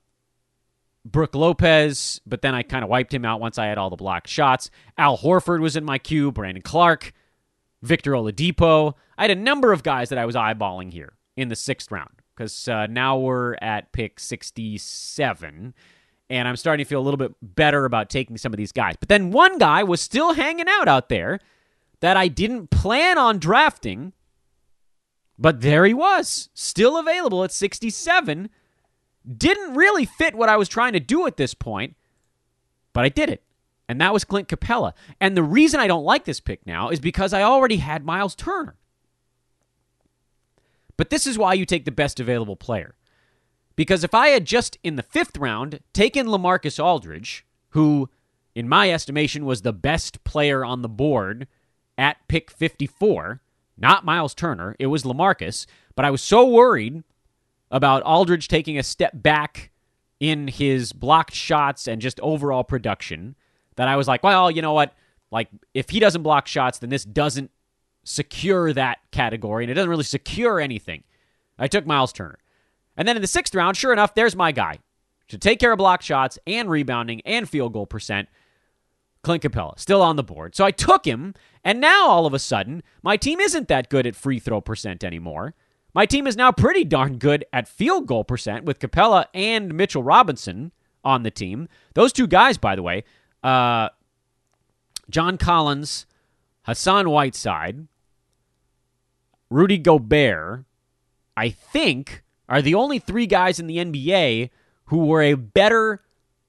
[1.05, 3.95] Brook Lopez, but then I kind of wiped him out once I had all the
[3.95, 4.71] blocked shots.
[4.97, 6.31] Al Horford was in my queue.
[6.31, 7.13] Brandon Clarke,
[7.83, 8.95] Victor Oladipo.
[9.17, 12.21] I had a number of guys that I was eyeballing here in the sixth round
[12.35, 15.73] because uh, now we're at pick 67
[16.29, 18.95] and I'm starting to feel a little bit better about taking some of these guys.
[18.99, 21.39] But then one guy was still hanging out out there
[21.99, 24.13] that I didn't plan on drafting,
[25.37, 28.49] but there he was, still available at 67.
[29.25, 31.95] Didn't really fit what I was trying to do at this point,
[32.93, 33.43] but I did it.
[33.87, 34.93] And that was Clint Capela.
[35.21, 38.35] And the reason I don't like this pick now is because I already had Myles
[38.35, 38.75] Turner.
[40.97, 42.95] But this is why you take the best available player.
[43.75, 48.09] Because if I had just in the fifth round taken LaMarcus Aldridge, who,
[48.55, 51.47] in my estimation, was the best player on the board
[51.97, 53.41] at pick 54,
[53.77, 57.03] not Myles Turner, it was LaMarcus, but I was so worried
[57.71, 59.71] about Aldridge taking a step back
[60.19, 63.35] in his blocked shots and just overall production
[63.75, 64.93] that I was like, well, you know what?
[65.31, 67.51] Like, if he doesn't block shots, then this doesn't
[68.03, 71.03] secure that category, and it doesn't really secure anything.
[71.57, 72.37] I took Myles Turner.
[72.95, 74.79] And then in the sixth round, sure enough, there's my guy.
[75.29, 78.29] To take care of block shots and rebounding and field goal percent.
[79.23, 80.55] Clint Capela still on the board.
[80.55, 84.05] So I took him, and now all of a sudden, my team isn't that good
[84.05, 85.55] at free throw percent anymore.
[85.95, 90.03] My team is now pretty darn good at field goal percent with Capela and Mitchell
[90.03, 90.73] Robinson
[91.05, 91.69] on the team.
[91.93, 93.05] Those two guys, by the way,
[93.41, 93.89] uh,
[95.09, 96.05] John Collins,
[96.63, 97.87] Hassan Whiteside,
[99.49, 100.65] Rudy Gobert,
[101.37, 104.49] I think, are the only three guys in the NBA
[104.87, 106.03] who were a better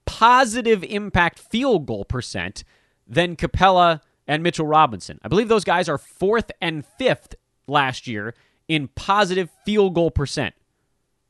[0.05, 2.65] positive impact field goal percent
[3.07, 5.19] than Capela and Mitchell Robinson.
[5.23, 8.33] I believe those guys are fourth and fifth last year
[8.67, 10.55] in positive field goal percent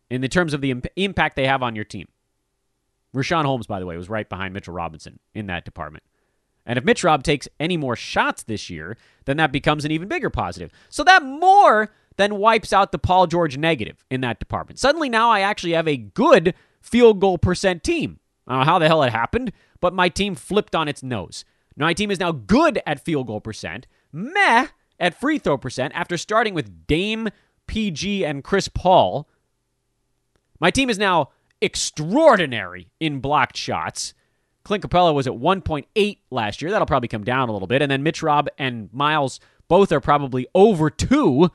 [0.09, 2.07] in the terms of the imp- impact they have on your team.
[3.13, 6.03] Richaun Holmes, by the way, was right behind Mitchell Robinson in that department.
[6.65, 10.09] And if Mitch Rob takes any more shots this year, then that becomes an even
[10.09, 10.71] bigger positive.
[10.89, 14.79] So that more than wipes out the Paul George negative in that department.
[14.79, 18.19] Suddenly now I actually have a good field goal percent team.
[18.45, 21.45] I don't know how the hell it happened, but my team flipped on its nose.
[21.77, 24.67] My team is now good at field goal percent, meh
[24.99, 27.29] at free throw percent after starting with Dame,
[27.67, 29.27] PG, and Chris Paul.
[30.59, 31.29] My team is now
[31.61, 34.13] extraordinary in blocked shots
[34.67, 36.69] Clint Capela was at 1.8 last year.
[36.69, 37.81] That'll probably come down a little bit.
[37.81, 39.39] And then Mitch Rob and Myles
[39.69, 41.49] both are probably over two.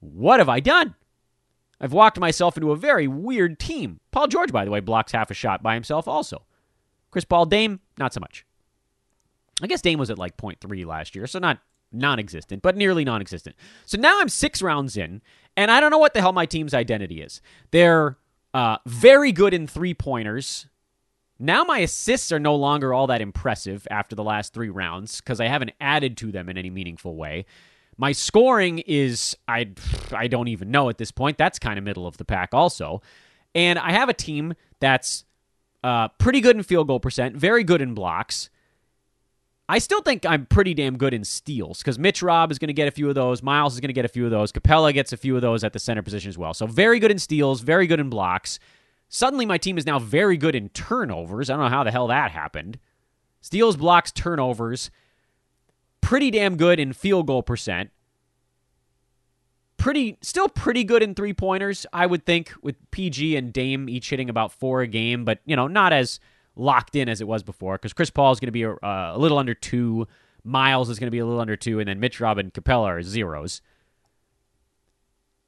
[0.00, 0.94] What have I done?
[1.80, 3.98] I've walked myself into a very weird team.
[4.10, 6.42] Paul George, by the way, blocks half a shot by himself also.
[7.10, 8.44] Chris Paul Dame, not so much.
[9.62, 11.60] I guess Dame was at like 0.3 last year, so not
[11.92, 13.56] non existent, but nearly non existent.
[13.86, 15.22] So now I'm six rounds in,
[15.56, 17.40] and I don't know what the hell my team's identity is.
[17.70, 18.16] They're
[18.54, 20.66] Uh, very good in three pointers.
[21.38, 25.38] Now my assists are no longer all that impressive after the last three rounds because
[25.38, 27.44] I haven't added to them in any meaningful way.
[27.98, 29.68] My scoring is I
[30.12, 31.36] I don't even know at this point.
[31.36, 33.02] That's kind of middle of the pack also.
[33.54, 35.24] And I have a team that's
[35.84, 38.48] uh, pretty good in field goal percent, very good in blocks.
[39.70, 42.74] I still think I'm pretty damn good in steals because Mitch Robb is going to
[42.74, 43.42] get a few of those.
[43.42, 44.50] Myles is going to get a few of those.
[44.50, 46.54] Capela gets a few of those at the center position as well.
[46.54, 48.58] So very good in steals, very good in blocks.
[49.10, 51.50] Suddenly, my team is now very good in turnovers.
[51.50, 52.78] I don't know how the hell that happened.
[53.42, 54.90] Steals, blocks, turnovers.
[56.00, 57.90] Pretty damn good in field goal percent.
[59.76, 64.10] Pretty, still pretty good in three pointers, I would think, with PG and Dame each
[64.10, 66.20] hitting about four a game, but, you know, not as
[66.58, 69.12] locked in as it was before because Chris Paul is going to be a, uh,
[69.14, 70.06] a, little under two.
[70.44, 73.02] Myles is going to be a little under two, and then Mitch Robin Capela are
[73.02, 73.60] zeros.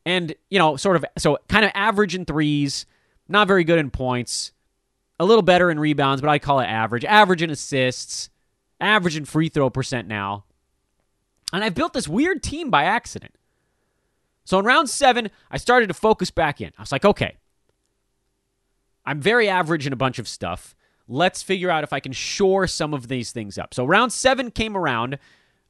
[0.06, 2.86] And, you know, sort of, so kind of average in threes,
[3.28, 4.52] not very good in points,
[5.18, 7.04] a little better in rebounds, but I call it average.
[7.04, 8.30] Average in assists,
[8.80, 10.44] average in free throw percent now.
[11.52, 13.34] And I've built this weird team by accident.
[14.44, 16.72] So in round seven, I started to focus back in.
[16.78, 17.36] I was like, okay,
[19.04, 20.74] I'm very average in a bunch of stuff.
[21.11, 23.74] Let's figure out if I can shore some of these things up.
[23.74, 25.18] So round seven came around.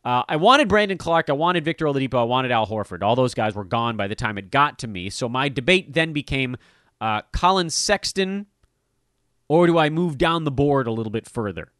[0.05, 1.30] Uh, I wanted Brandon Clarke.
[1.30, 2.20] I wanted Victor Oladipo.
[2.20, 3.03] I wanted Al Horford.
[3.03, 5.09] All those guys were gone by the time it got to me.
[5.09, 6.57] So my debate then became
[7.01, 8.47] uh, Collin Sexton,
[9.49, 11.72] or do I move down the board a little bit further?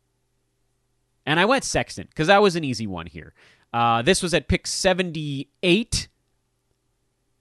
[1.26, 3.34] And I went Sexton because that was an easy one here.
[3.74, 6.08] Uh, this was at pick 78,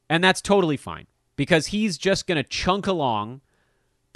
[0.09, 1.07] and that's totally fine
[1.37, 3.39] because he's just going to chunk along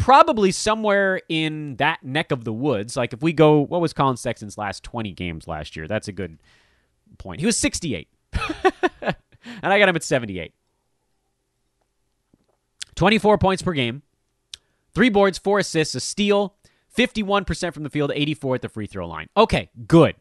[0.03, 2.97] probably somewhere in that neck of the woods.
[2.97, 5.87] Like if we go, what was Collin Sexton's last 20 games last year?
[5.87, 6.39] That's a good
[7.17, 7.39] point.
[7.39, 8.09] He was 68.
[8.33, 9.15] and
[9.61, 10.53] I got him at 78.
[12.95, 14.01] 24 points per game,
[14.93, 16.53] three boards, four assists, a steal,
[16.97, 19.29] 51% from the field, 84 at the free throw line.
[19.37, 20.15] Okay, good.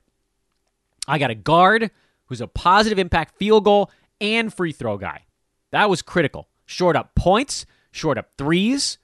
[1.09, 1.91] I got a guard
[2.27, 5.25] who's a positive impact field goal and free throw guy.
[5.73, 6.47] That was critical.
[6.67, 8.99] Short up points, short up threes.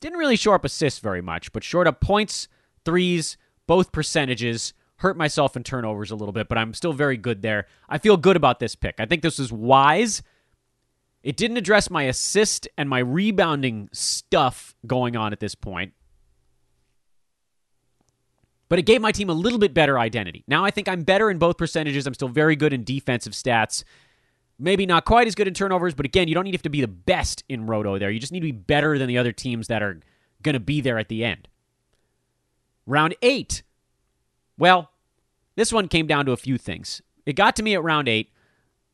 [0.00, 2.48] Didn't really short up assists very much, but short up points,
[2.84, 3.36] threes,
[3.66, 4.74] both percentages.
[4.96, 7.66] Hurt myself in turnovers a little bit, but I'm still very good there.
[7.88, 8.96] I feel good about this pick.
[8.98, 10.22] I think this is wise
[11.22, 15.92] it didn't address my assist and my rebounding stuff going on at this point.
[18.68, 20.44] But it gave my team a little bit better identity.
[20.46, 22.06] Now I think I'm better in both percentages.
[22.06, 23.82] I'm still very good in defensive stats.
[24.58, 26.80] Maybe not quite as good in turnovers, but again, you don't need to, to be
[26.80, 28.10] the best in Roto there.
[28.10, 30.00] You just need to be better than the other teams that are
[30.42, 31.46] going to be there at the end.
[32.86, 33.62] Round eight.
[34.56, 34.90] Well,
[35.54, 37.02] this one came down to a few things.
[37.24, 38.30] It got to me at round eight,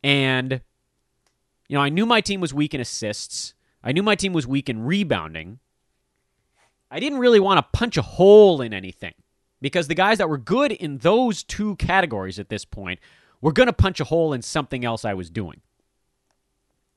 [0.02, 0.60] and
[1.68, 3.54] you know, I knew my team was weak in assists.
[3.82, 5.60] I knew my team was weak in rebounding.
[6.90, 9.14] I didn't really want to punch a hole in anything
[9.60, 13.00] because the guys that were good in those two categories at this point
[13.44, 15.60] were going to punch a hole in something else I was doing.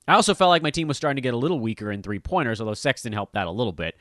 [0.08, 2.20] I also felt like my team was starting to get a little weaker in three
[2.20, 3.98] pointers, although Sexton helped that a little bit.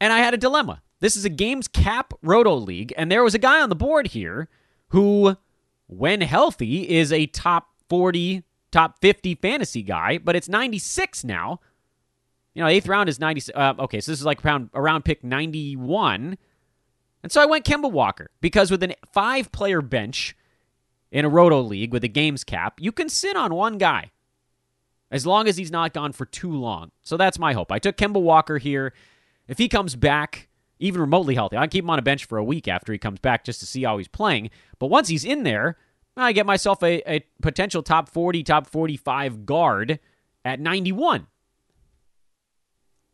[0.00, 0.82] And I had a dilemma.
[0.98, 4.08] This is a games cap roto league, and there was a guy on the board
[4.08, 4.48] here
[4.88, 5.36] who,
[5.86, 8.42] when healthy, is a top 40
[8.72, 11.60] top 50 fantasy guy, but it's 96 now.
[12.52, 13.54] You know, eighth round is 90.
[13.54, 16.36] Uh, okay, so this is like around, around pick 91.
[17.22, 20.34] And so I went Kemba Walker because with a five player bench
[21.14, 24.10] in a roto league with a games cap, you can sit on one guy
[25.12, 26.90] as long as he's not gone for too long.
[27.02, 27.70] So that's my hope.
[27.70, 28.92] I took Kemba Walker here.
[29.46, 30.48] If he comes back
[30.80, 33.20] even remotely healthy, I keep him on a bench for a week after he comes
[33.20, 34.50] back just to see how he's playing.
[34.80, 35.78] But once he's in there,
[36.16, 40.00] I get myself a, a potential top 40, top 45 guard
[40.44, 41.28] at 91.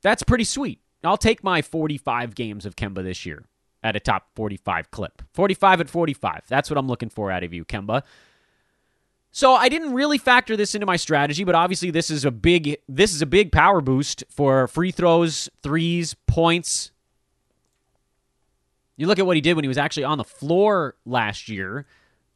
[0.03, 0.81] That's pretty sweet.
[1.05, 3.45] I'll take my 45 games of Kemba this year
[3.83, 5.23] at a top 45 clip.
[5.33, 6.43] 45 at 45.
[6.49, 8.03] That's what I'm looking for out of you, Kemba.
[9.33, 12.79] So I didn't really factor this into my strategy, but obviously this is a big
[12.89, 16.91] this is a big power boost for free throws, threes, points.
[18.97, 21.87] You look at what he did when he was actually on the floor last year.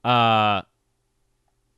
[0.05, 0.62] Uh,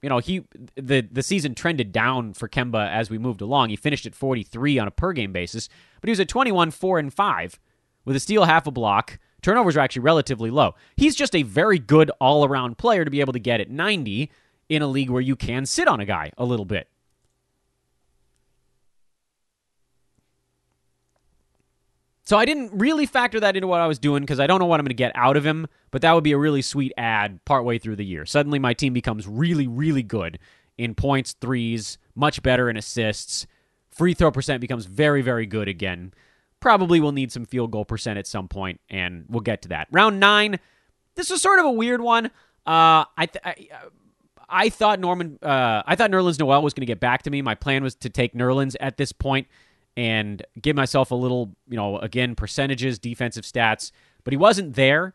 [0.02, 0.44] you know, he
[0.76, 3.70] the the season trended down for Kemba as we moved along.
[3.70, 6.98] He finished at 43 on a per game basis, but he was at 21, 4
[6.98, 7.58] and 5
[8.04, 9.18] with a steal, half a block.
[9.46, 10.74] Turnovers are actually relatively low.
[10.96, 14.28] He's just a very good all-around player to be able to get at 90
[14.68, 16.88] in a league where you can sit on a guy a little bit.
[22.24, 24.66] So I didn't really factor that into what I was doing because I don't know
[24.66, 26.92] what I'm going to get out of him, but that would be a really sweet
[26.96, 28.26] ad partway through the year.
[28.26, 30.40] Suddenly my team becomes really, really good
[30.76, 33.46] in points, threes, much better in assists,
[33.96, 36.12] Free throw percent becomes very, very good again.
[36.60, 39.88] Probably will need some field goal percent at some point, and we'll get to that.
[39.90, 40.58] Round nine,
[41.14, 42.26] this was sort of a weird one.
[42.66, 43.54] Uh, I, th- I,
[44.48, 47.42] I thought Norman, uh, I thought Nerlens Noel was going to get back to me.
[47.42, 49.46] My plan was to take Nerlens at this point
[49.96, 53.92] and give myself a little, you know, again percentages, defensive stats,
[54.24, 55.14] but he wasn't there.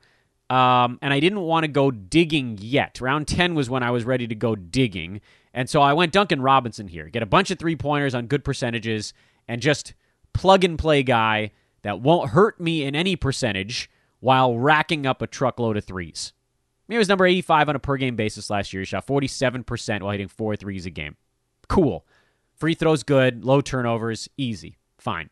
[0.50, 3.00] Um, and I didn't want to go digging yet.
[3.00, 5.22] Round 10 was when I was ready to go digging.
[5.54, 7.08] And so I went Duncan Robinson here.
[7.08, 9.14] Get a bunch of three pointers on good percentages
[9.48, 9.94] and just
[10.34, 11.52] plug and play guy
[11.82, 16.34] that won't hurt me in any percentage while racking up a truckload of threes.
[16.88, 18.82] He was number 85 on a per game basis last year.
[18.82, 21.16] He shot 47% while hitting four threes a game.
[21.70, 22.06] Cool.
[22.54, 24.78] Free throws good, low turnovers, easy.
[24.98, 25.30] Fine.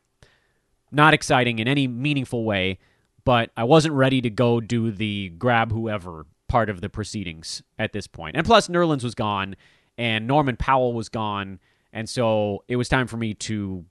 [0.91, 2.79] Not exciting in any meaningful way,
[3.25, 7.93] but I wasn't ready to go do the grab whoever part of the proceedings at
[7.93, 8.35] this point.
[8.35, 9.55] And plus, Nerlens was gone,
[9.97, 11.59] and Norman Powell was gone,
[11.93, 13.85] and so it was time for me to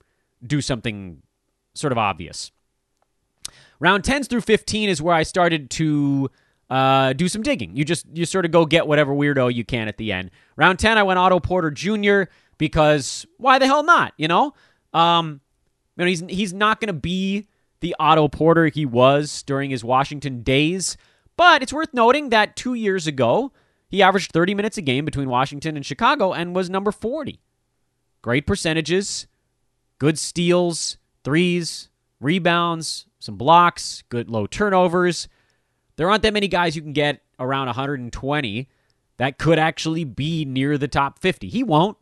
[0.45, 1.22] do something
[1.74, 2.51] sort of obvious.
[3.80, 6.30] Round 10s through 15 is where I started to
[6.70, 7.76] uh, do some digging.
[7.76, 10.30] You just you sort of go get whatever weirdo you can at the end.
[10.57, 12.30] Round 10, I went Otto Porter Jr.
[12.59, 14.12] because why the hell not?
[14.16, 14.55] You know,
[14.93, 15.41] um,
[15.97, 17.47] you know he's he's not going to be
[17.80, 20.97] the Otto Porter he was during his Washington days.
[21.36, 23.53] But it's worth noting that two years ago,
[23.89, 27.41] he averaged 30 minutes a game between Washington and Chicago and was number 40.
[28.22, 29.28] Great percentages,
[29.99, 31.88] good steals, threes,
[32.20, 35.28] rebounds, some blocks, good low turnovers.
[35.96, 38.68] There aren't that many guys you can get around 120
[39.18, 41.49] that could actually be near the top 50.
[41.49, 41.96] He won't.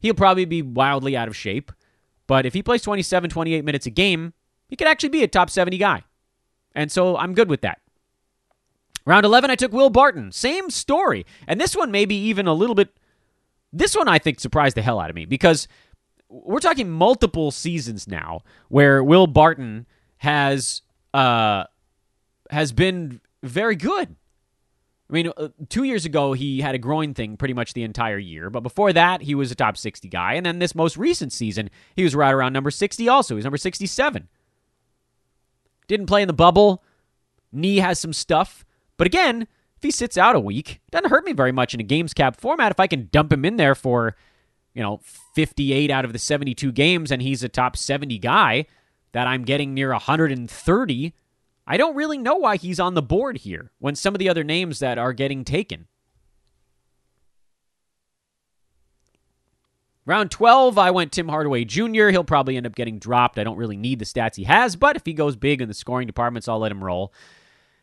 [0.00, 1.70] He'll probably be wildly out of shape.
[2.26, 4.32] But if he plays 27, 28 minutes a game,
[4.68, 6.04] he could actually be a top 70 guy.
[6.74, 7.80] And so I'm good with that.
[9.04, 10.32] Round 11, I took Will Barton.
[10.32, 11.26] Same story.
[11.46, 12.96] And this one, maybe even a little bit.
[13.72, 15.68] This one, I think, surprised the hell out of me because
[16.32, 19.86] we're talking multiple seasons now where Will Barton
[20.18, 21.64] has uh,
[22.50, 24.16] has been very good.
[25.10, 28.18] I mean, uh, two years ago, he had a groin thing pretty much the entire
[28.18, 28.48] year.
[28.48, 30.34] But before that, he was a top 60 guy.
[30.34, 33.34] And then this most recent season, he was right around number 60 also.
[33.34, 34.28] he's number 67.
[35.86, 36.82] Didn't play in the bubble.
[37.52, 38.64] Knee has some stuff.
[38.96, 39.42] But again,
[39.76, 42.40] if he sits out a week, doesn't hurt me very much in a games cap
[42.40, 42.72] format.
[42.72, 44.16] If I can dump him in there for,
[44.74, 45.00] you know,
[45.34, 48.66] 58 out of the 72 games and he's a top 70 guy
[49.12, 51.14] that I'm getting near 130,
[51.66, 54.44] I don't really know why he's on the board here when some of the other
[54.44, 55.86] names that are getting taken.
[60.04, 62.08] Round 12, I went Tim Hardaway Jr.
[62.08, 63.38] He'll probably end up getting dropped.
[63.38, 65.74] I don't really need the stats he has, but if he goes big in the
[65.74, 67.12] scoring departments, I'll let him roll.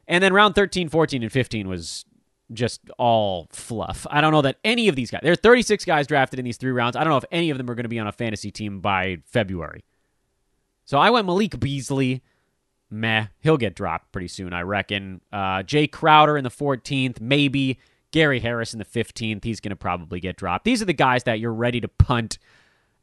[0.06, 2.04] And then round 13, 14, and 15 was
[2.54, 4.06] just all fluff.
[4.10, 6.58] I don't know that any of these guys, there are 36 guys drafted in these
[6.58, 6.96] three rounds.
[6.96, 8.80] I don't know if any of them are going to be on a fantasy team
[8.80, 9.84] by February.
[10.86, 12.24] So I went Malik Beasley.
[12.92, 13.28] Meh.
[13.40, 15.22] He'll get dropped pretty soon, I reckon.
[15.32, 17.80] Uh, Jae Crowder in the 14th, maybe.
[18.12, 19.44] Gary Harris in the 15th.
[19.44, 20.66] He's going to probably get dropped.
[20.66, 22.40] These are the guys that you're ready to punt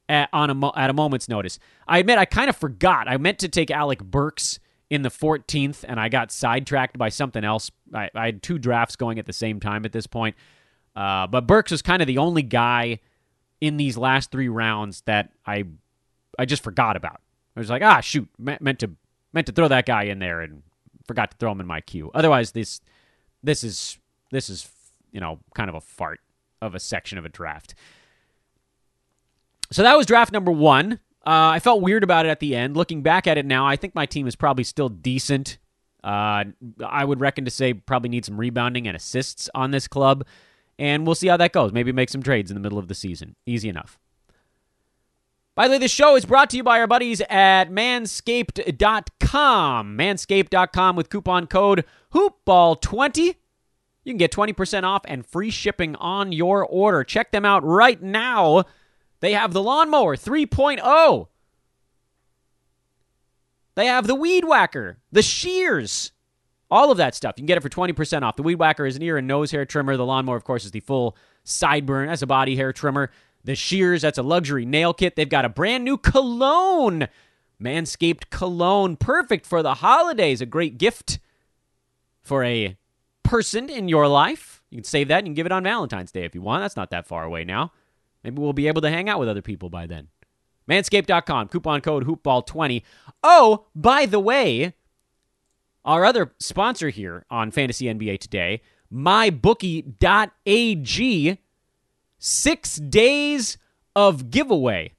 [0.09, 1.59] at, on a at a moment's notice.
[1.87, 3.09] I admit I kind of forgot.
[3.09, 4.59] I meant to take Alec Burks
[4.89, 7.71] in the 14th, and I got sidetracked by something else.
[7.93, 10.37] I, I had two drafts going at the same time at this point.
[10.95, 13.01] Uh, but Burks was kind of the only guy
[13.61, 15.65] in these last three rounds that I
[16.39, 17.21] I just forgot about.
[17.57, 18.91] I was like, ah, shoot, meant to
[19.33, 20.63] meant to throw that guy in there and
[21.07, 22.11] forgot to throw him in my queue.
[22.15, 22.81] Otherwise, this
[23.43, 23.99] this is
[24.31, 24.69] this is
[25.17, 26.21] you know, kind of a fart
[26.61, 27.75] of a section of a draft.
[29.73, 31.01] So that was draft number one.
[31.27, 32.77] Uh, I felt weird about it at the end.
[32.77, 35.59] Looking back at it now, I think my team is probably still decent.
[36.05, 36.45] Uh,
[36.87, 40.25] I would reckon to say probably need some rebounding and assists on this club,
[40.79, 41.73] and we'll see how that goes.
[41.73, 43.35] Maybe make some trades in the middle of the season.
[43.45, 43.99] Easy enough.
[45.57, 49.99] By the way, this show is brought to you by our buddies at manscaped.com.
[49.99, 53.35] Manscaped.com with coupon code HoopBall20
[54.07, 57.03] you can get 20% off and free shipping on your order.
[57.03, 58.63] Check them out right now.
[59.27, 61.27] They have the Lawnmower 3.0.
[63.75, 66.13] They have the Weed Whacker, the Shears,
[66.71, 67.35] all of that stuff.
[67.37, 68.37] You can get it for 20% off.
[68.37, 69.97] The Weed Whacker is an ear and nose hair trimmer.
[69.97, 73.11] The Lawnmower, of course, is the full sideburn as a body hair trimmer.
[73.43, 75.17] The Shears, that's a luxury nail kit.
[75.17, 77.09] They've got a brand new cologne,
[77.61, 80.41] Manscaped Cologne, perfect for the holidays.
[80.41, 81.19] A great gift
[82.23, 82.77] for a
[83.25, 84.63] person in your life.
[84.71, 86.63] You can save that and you can give it on Valentine's Day if you want.
[86.63, 87.73] That's not that far away now.
[88.27, 90.09] Maybe we'll be able to hang out with other people by then.
[90.69, 92.83] Manscaped.com, coupon code HoopBall20.
[93.23, 94.75] Oh, by the way,
[95.85, 98.63] our other sponsor here on Fantasy NBA today,
[98.93, 99.95] mybookie.ag,
[102.19, 103.59] six days
[103.95, 104.93] of giveaway.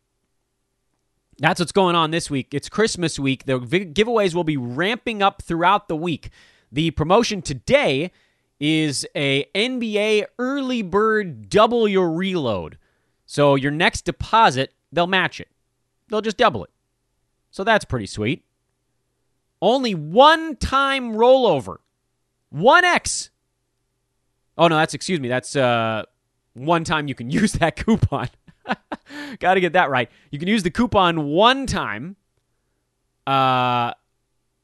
[1.39, 2.53] That's what's going on this week.
[2.53, 3.43] It's Christmas week.
[3.43, 6.30] The giveaways will be ramping up throughout the week.
[6.71, 8.13] The promotion today
[8.57, 12.78] is a NBA early bird double your reload.
[13.28, 15.49] So your next deposit, they'll match it.
[16.07, 16.71] They'll just double it.
[17.51, 18.43] So that's pretty sweet.
[19.61, 21.78] Only one time rollover.
[22.55, 23.30] 1x.
[24.57, 25.28] Oh no, that's excuse me.
[25.28, 26.03] That's uh
[26.53, 28.30] one time you can use that coupon.
[29.39, 30.09] Got to get that right.
[30.32, 32.15] You can use the coupon one time,
[33.25, 33.93] uh,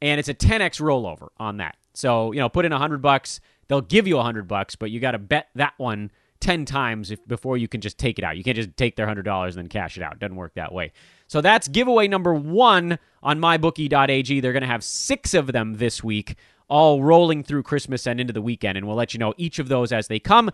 [0.01, 1.77] and it's a 10x rollover on that.
[1.93, 4.89] So you know, put in a hundred bucks, they'll give you a hundred bucks, but
[4.89, 6.11] you got to bet that one
[6.43, 8.35] 10 times if, before you can just take it out.
[8.35, 10.13] You can't just take their $100 and then cash it out.
[10.13, 10.91] It doesn't work that way.
[11.27, 14.41] So that's giveaway number one on mybookie.ag.
[14.41, 16.35] They're going to have six of them this week,
[16.67, 18.77] all rolling through Christmas and into the weekend.
[18.77, 20.51] And we'll let you know each of those as they come.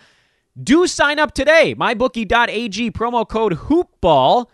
[0.61, 1.73] Do sign up today.
[1.73, 4.45] MyBookie.ag, promo code HoopBall.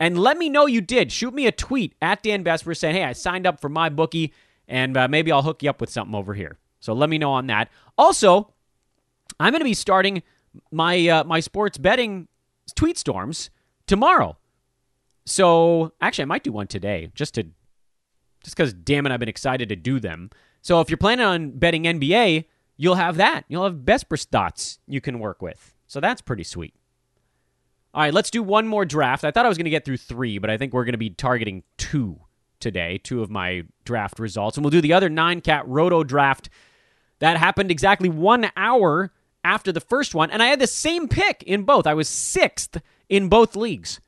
[0.00, 1.12] And let me know you did.
[1.12, 4.32] Shoot me a tweet at Dan Besbris saying, hey, I signed up for MyBookie,
[4.66, 6.58] and uh, maybe I'll hook you up with something over here.
[6.80, 7.68] So let me know on that.
[7.96, 8.52] Also,
[9.38, 10.22] I'm going to be starting
[10.70, 12.28] my uh, my sports betting
[12.74, 13.50] tweet storms
[13.86, 14.36] tomorrow.
[15.26, 17.44] So actually, I might do one today, just to
[18.42, 20.30] just because damn it, I've been excited to do them.
[20.62, 22.44] So if you're planning on betting NBA,
[22.76, 23.44] you'll have that.
[23.48, 25.74] You'll have Besbris thoughts you can work with.
[25.86, 26.74] So that's pretty sweet.
[27.94, 29.24] All right, let's do one more draft.
[29.24, 30.98] I thought I was going to get through three, but I think we're going to
[30.98, 32.20] be targeting two
[32.60, 34.56] today, two of my draft results.
[34.56, 36.50] And we'll do the other nine cat roto draft
[37.18, 39.12] that happened exactly one hour
[39.44, 40.30] after the first one.
[40.30, 41.86] And I had the same pick in both.
[41.86, 44.00] I was sixth in both leagues.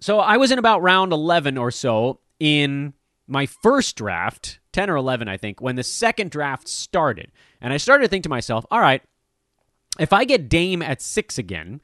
[0.00, 2.92] So I was in about round 11 or so in
[3.26, 7.32] my first draft 10 or 11, I think, when the second draft started.
[7.60, 9.02] And I started to think to myself, all right,
[9.98, 11.80] if I get Dame at six again,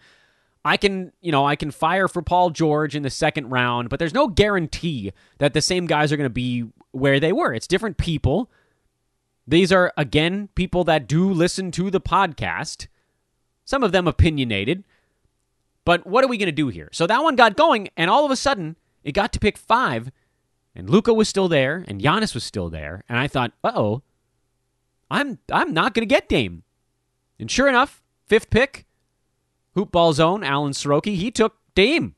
[0.65, 3.99] I can, you know, I can fire for Paul George in the second round, but
[3.99, 7.55] there's no guarantee that the same guys are going to be where they were.
[7.55, 8.51] It's different people.
[9.51, 12.87] These are, again, people that do listen to the podcast,
[13.65, 14.85] some of them opinionated.
[15.85, 16.89] But what are we going to do here?
[16.93, 20.13] So that one got going, and all of a sudden, it got to pick five,
[20.73, 24.03] and Luka was still there, and Giannis was still there, and I thought, uh oh,
[25.11, 26.63] I'm I'm not going to get Dame.
[27.41, 28.87] And sure enough, fifth pick,
[29.75, 32.15] hoopball zone, Alan Soroki, he took Dame,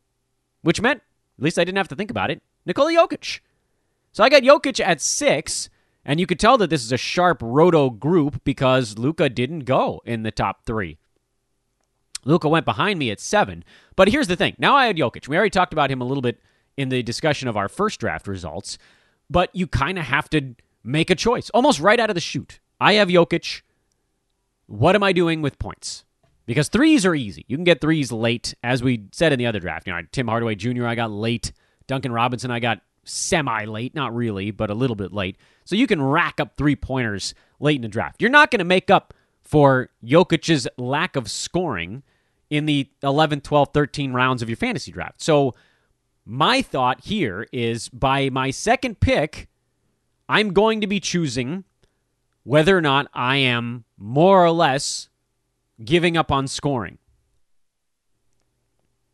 [0.61, 1.01] which meant
[1.39, 2.43] at least I didn't have to think about it.
[2.67, 3.41] Nikola Jokic.
[4.13, 5.71] So I got Jokic at six,
[6.05, 10.01] and you could tell that this is a sharp roto group because Luka didn't go
[10.05, 10.99] in the top three.
[12.25, 13.65] Luka went behind me at seven.
[13.97, 14.55] But here's the thing.
[14.59, 15.29] Now I had Jokic.
[15.29, 16.41] We already talked about him a little bit
[16.77, 18.79] in the discussion of our first draft results,
[19.29, 22.61] but you kind of have to make a choice almost right out of the chute.
[22.81, 23.63] I have Jokic.
[24.67, 26.05] What am I doing with points?
[26.47, 27.45] Because threes are easy.
[27.47, 29.87] You can get threes late, as we said in the other draft.
[29.87, 30.87] You know, Tim Hardaway Jr.
[30.87, 31.53] I got late.
[31.87, 35.37] Duncan Robinson I got semi late, not really, but a little bit late.
[35.65, 38.21] So you can rack up three pointers late in the draft.
[38.21, 42.03] You're not going to make up for Jokic's lack of scoring
[42.51, 45.23] in the 11, 12, 13 rounds of your fantasy draft.
[45.23, 45.55] So
[46.25, 49.49] my thought here is by my second pick,
[50.29, 51.65] I'm going to be choosing
[52.45, 55.09] whether or not I am more or less
[55.85, 56.99] giving up on scoring.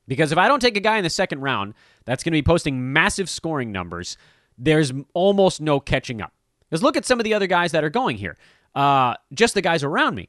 [0.07, 1.75] Because if I don't take a guy in the second round
[2.05, 4.17] that's going to be posting massive scoring numbers,
[4.57, 6.33] there's almost no catching up.
[6.69, 8.37] Because look at some of the other guys that are going here.
[8.75, 10.29] Uh, just the guys around me.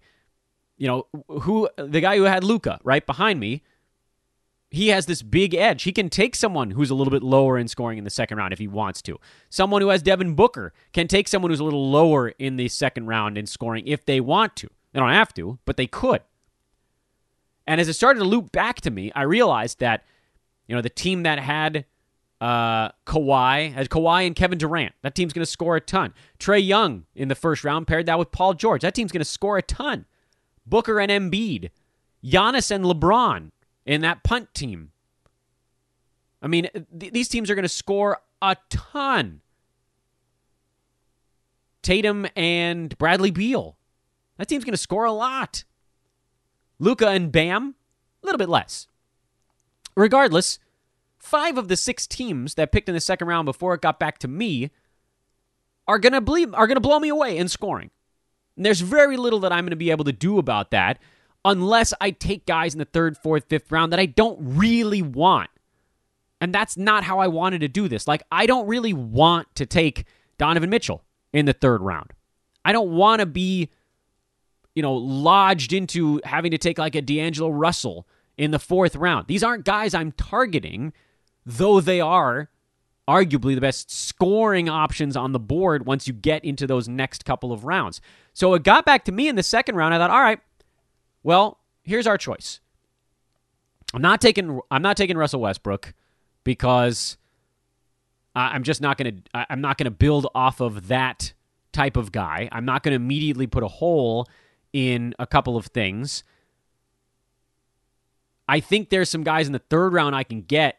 [0.77, 3.63] You know, who the guy who had Luka right behind me
[4.71, 5.83] he has this big edge.
[5.83, 8.53] He can take someone who's a little bit lower in scoring in the second round
[8.53, 9.19] if he wants to.
[9.49, 13.07] Someone who has Devin Booker can take someone who's a little lower in the second
[13.07, 14.69] round in scoring if they want to.
[14.93, 16.21] They don't have to, but they could.
[17.65, 20.03] And as it started to loop back to me, I realized that,
[20.67, 21.85] you know, the team that had
[22.41, 26.13] uh, Kawhi, had Kawhi and Kevin Durant, that team's going to score a ton.
[26.39, 28.81] Trae Young in the first round paired that with Paul George.
[28.81, 30.05] That team's going to score a ton.
[30.65, 31.69] Booker and Embiid.
[32.23, 33.51] Giannis and LeBron
[33.85, 34.91] in that punt team.
[36.41, 39.41] I mean, th- these teams are going to score a ton.
[41.81, 43.77] Tatum and Bradley Beal.
[44.37, 45.63] That team's going to score a lot.
[46.77, 47.75] Luka and Bam,
[48.23, 48.87] a little bit less.
[49.95, 50.59] Regardless,
[51.20, 54.17] five of the six teams that picked in the second round before it got back
[54.20, 54.72] to me
[55.88, 57.91] are to bleed, are to blow me away in scoring.
[58.55, 60.99] And there's very little that I'm to be able to do about that
[61.45, 65.49] unless I take guys in the third, fourth, fifth round that I don't really want.
[66.41, 68.07] And that's not how I wanted to do this.
[68.07, 70.05] Like, I don't really want to take
[70.38, 71.03] Donovan Mitchell
[71.34, 72.11] in the third round.
[72.63, 73.70] I don't want to be,
[74.76, 78.07] you know, lodged into having to take like a D'Angelo Russell
[78.38, 79.28] in the fourth round.
[79.28, 80.93] These aren't guys I'm targeting,
[81.45, 82.49] though they are
[83.07, 87.51] arguably the best scoring options on the board once you get into those next couple
[87.51, 88.01] of rounds.
[88.33, 89.93] So it got back to me in the second round.
[89.93, 90.39] I thought, all right,
[91.23, 92.59] well, here's our choice.
[93.93, 95.93] I'm not taking I'm not taking Russell Westbrook
[96.43, 97.17] because
[98.35, 101.33] I'm just not going to I'm not going to build off of that
[101.71, 102.49] type of guy.
[102.51, 104.27] I'm not going to immediately put a hole
[104.71, 106.23] in a couple of things.
[108.47, 110.78] I think there's some guys in the third round I can get.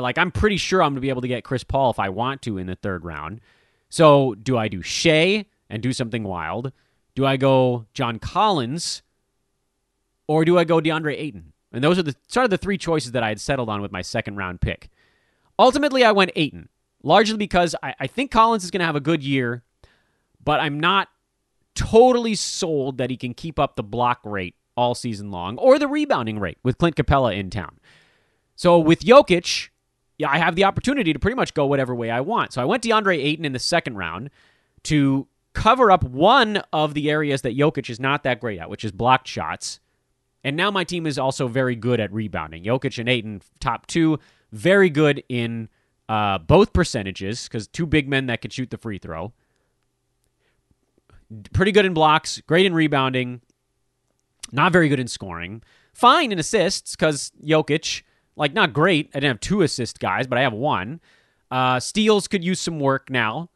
[0.00, 2.08] Like I'm pretty sure I'm going to be able to get Chris Paul if I
[2.08, 3.40] want to in the third round.
[3.88, 6.72] So do I do Shai and do something wild?
[7.14, 9.02] Do I go John Collins
[10.26, 11.52] or do I go DeAndre Ayton?
[11.72, 13.92] And those are the sort of the three choices that I had settled on with
[13.92, 14.88] my second round pick.
[15.58, 16.68] Ultimately, I went Ayton,
[17.02, 19.64] largely because I, I think Collins is going to have a good year,
[20.42, 21.08] but I'm not
[21.74, 25.88] totally sold that he can keep up the block rate all season long or the
[25.88, 27.78] rebounding rate with Clint Capela in town.
[28.54, 29.68] So with Jokic,
[30.18, 32.52] yeah, I have the opportunity to pretty much go whatever way I want.
[32.52, 34.30] So I went DeAndre Ayton in the second round
[34.84, 38.84] to cover up one of the areas that Jokic is not that great at, which
[38.84, 39.80] is blocked shots.
[40.44, 42.64] And now my team is also very good at rebounding.
[42.64, 44.18] Jokic and Ayton, top two,
[44.52, 45.68] very good in
[46.08, 49.32] uh, both percentages because two big men that can shoot the free throw.
[51.52, 53.40] Pretty good in blocks, great in rebounding,
[54.50, 55.62] not very good in scoring.
[55.92, 58.02] Fine in assists because Jokic,
[58.38, 59.10] like not great.
[59.14, 61.00] I didn't have two assist guys, but I have one.
[61.50, 63.50] Uh, steals could use some work now.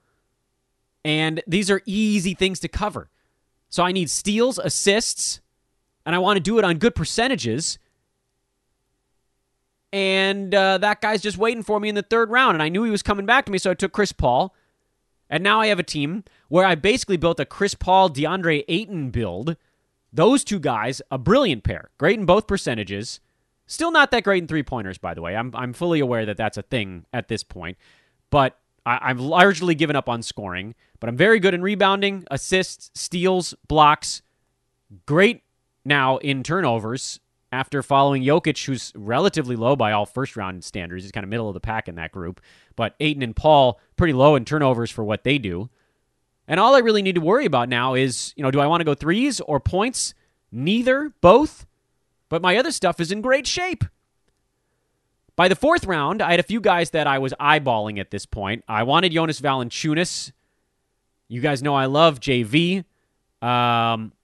[1.05, 3.11] And these are easy things to cover.
[3.68, 5.41] So I need steals, assists,
[6.05, 7.78] and I want to do it on good percentages.
[9.93, 12.55] And uh, that guy's just waiting for me in the third round.
[12.55, 14.55] And I knew he was coming back to me, so I took Chris Paul.
[15.28, 19.11] And now I have a team where I basically built a Chris Paul, DeAndre Ayton
[19.11, 19.57] build.
[20.12, 21.91] Those two guys, a brilliant pair.
[21.99, 23.20] Great in both percentages.
[23.73, 25.35] Still not that great in three pointers, by the way.
[25.35, 27.79] I'm, I'm fully aware that that's a thing at this point.
[28.29, 30.75] But I, I've largely given up on scoring.
[31.01, 34.20] But I'm very good in rebounding, assists, steals, blocks.
[35.07, 35.43] Great
[35.87, 37.18] now in turnovers
[37.51, 41.05] after following Jokic, who's relatively low by all first round standards.
[41.05, 42.43] He's kind of middle of the pack in that group.
[42.77, 45.70] But Ayton and Paul, pretty low in turnovers for what they do.
[46.47, 48.83] And all I really need to worry about now is, you know, do I want
[48.83, 50.12] to go threes or points?
[50.51, 51.64] Neither, both.
[52.33, 53.85] But my other stuff is in great shape.
[55.37, 58.24] By the fourth round, I had a few guys that I was eyeballing at this
[58.24, 58.64] point.
[58.66, 60.33] I wanted Jonas Valanciunas.
[61.28, 62.87] You guys know I love JV.
[63.43, 64.14] Um,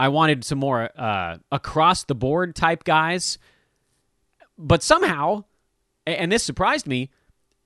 [0.00, 3.36] I wanted some more uh, across the board type guys.
[4.56, 5.44] But somehow,
[6.06, 7.10] and this surprised me,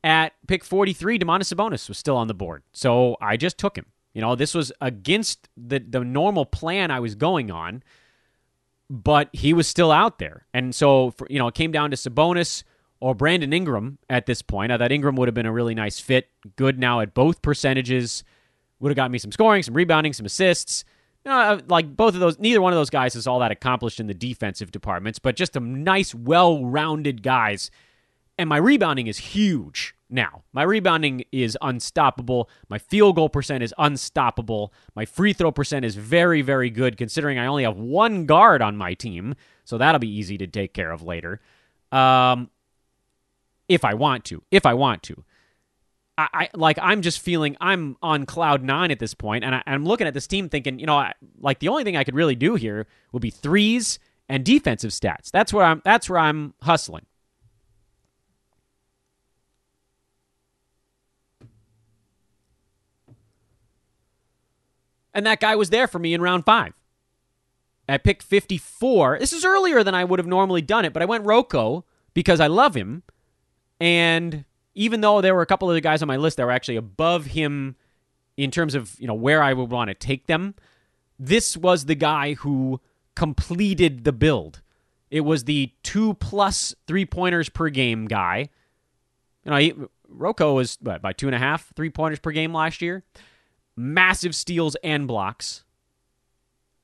[0.02, 2.64] at pick 43, Domantas Sabonis was still on the board.
[2.72, 3.86] So I just took him.
[4.14, 7.84] You know, this was against the, the normal plan I was going on,
[8.91, 10.47] but he was still out there.
[10.53, 12.64] And so, for, you know, it came down to Sabonis
[12.99, 14.72] or Brandon Ingram at this point.
[14.72, 16.28] I thought Ingram would have been a really nice fit.
[16.57, 18.24] Good now at both percentages.
[18.80, 20.84] Would have got me some scoring, some rebounding, some assists.
[21.24, 24.07] Uh, like both of those, neither one of those guys is all that accomplished in
[24.07, 27.70] the defensive departments, but just some nice, well rounded guys.
[28.38, 30.42] And my rebounding is huge now.
[30.52, 32.50] My rebounding is unstoppable.
[32.68, 34.72] My field goal percent is unstoppable.
[34.94, 38.76] My free throw percent is very, very good considering I only have one guard on
[38.76, 39.34] my team.
[39.64, 41.40] So that'll be easy to take care of later.
[41.92, 42.50] Um,
[43.68, 44.42] if I want to.
[44.50, 45.24] If I want to.
[46.18, 49.62] I, I, like I'm just feeling I'm on cloud nine at this point, and I,
[49.66, 52.14] am looking at this team thinking, you know, I, like the only thing I could
[52.14, 53.98] really do here would be threes
[54.28, 55.30] and defensive stats.
[55.30, 55.80] That's where I'm.
[55.84, 57.06] That's where I'm hustling.
[65.14, 66.72] And that guy was there for me in round five.
[67.88, 69.18] At pick 54.
[69.18, 71.84] This is earlier than I would have normally done it, but I went Rocco
[72.14, 73.02] because I love him.
[73.80, 74.44] And
[74.74, 76.76] even though there were a couple of the guys on my list that were actually
[76.76, 77.76] above him
[78.36, 80.54] in terms of you know where I would want to take them,
[81.18, 82.80] this was the guy who
[83.16, 84.62] completed the build.
[85.11, 88.48] It was the two plus three pointers per game guy.
[89.44, 89.74] You know, he,
[90.08, 93.02] Rocco was what, by two and a half three pointers per game last year.
[93.76, 95.64] Massive steals and blocks.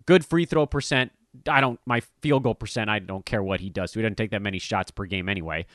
[0.07, 1.13] Good free throw percent.
[1.49, 2.89] I don't my field goal percent.
[2.89, 3.93] I don't care what he does.
[3.93, 5.67] He doesn't take that many shots per game anyway.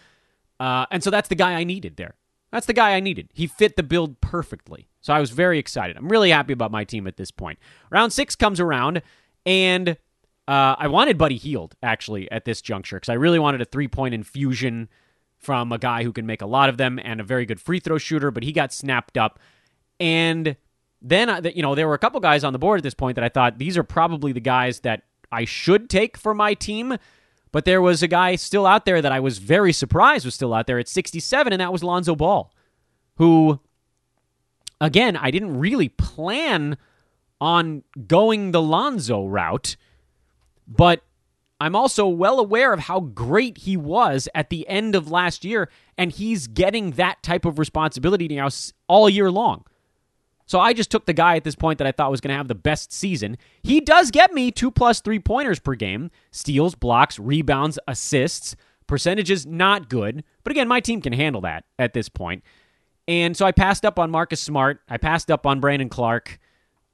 [0.60, 2.16] Uh, and so that's the guy I needed there.
[2.52, 3.30] That's the guy I needed.
[3.34, 4.88] He fit the build perfectly.
[5.00, 5.98] So I was very excited.
[5.98, 7.60] I'm really happy about my team at this point.
[7.90, 9.02] Round six comes around,
[9.46, 9.98] and
[10.48, 13.88] uh, I wanted Buddy Hield, actually, at this juncture, because I really wanted a three
[13.88, 14.90] point infusion
[15.38, 17.80] from a guy who can make a lot of them and a very good free
[17.80, 19.40] throw shooter, but he got snapped up.
[20.00, 20.56] And
[21.02, 23.24] then, you know, there were a couple guys on the board at this point that
[23.24, 26.98] I thought these are probably the guys that I should take for my team.
[27.52, 30.54] But there was a guy still out there that I was very surprised was still
[30.54, 32.54] out there at 67, and that was Lonzo Ball,
[33.16, 33.60] who,
[34.80, 36.78] again, I didn't really plan
[37.42, 39.76] on going the Lonzo route,
[40.66, 41.02] but
[41.60, 45.70] I'm also well aware of how great he was at the end of last year,
[45.98, 48.48] and he's getting that type of responsibility now
[48.88, 49.66] all year long.
[50.52, 52.36] So I just took the guy at this point that I thought was going to
[52.36, 53.38] have the best season.
[53.64, 58.58] He does get me two plus three pointers per game steals, blocks, rebounds, assists.
[58.86, 62.44] Percentages not good, but again, my team can handle that at this point.
[63.08, 64.82] And so I passed up on Marcus Smart.
[64.90, 66.38] I passed up on Brandon Clarke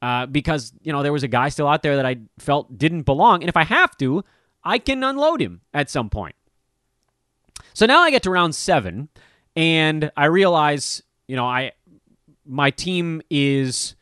[0.03, 3.07] uh, because you know there was a guy still out there that I felt didn't
[3.07, 3.41] belong.
[3.41, 4.23] And if I have to,
[4.63, 6.35] I can unload him at some point.
[7.73, 9.09] So now I get to round seven,
[9.55, 11.71] and I realize, you know, I
[12.47, 13.95] my team is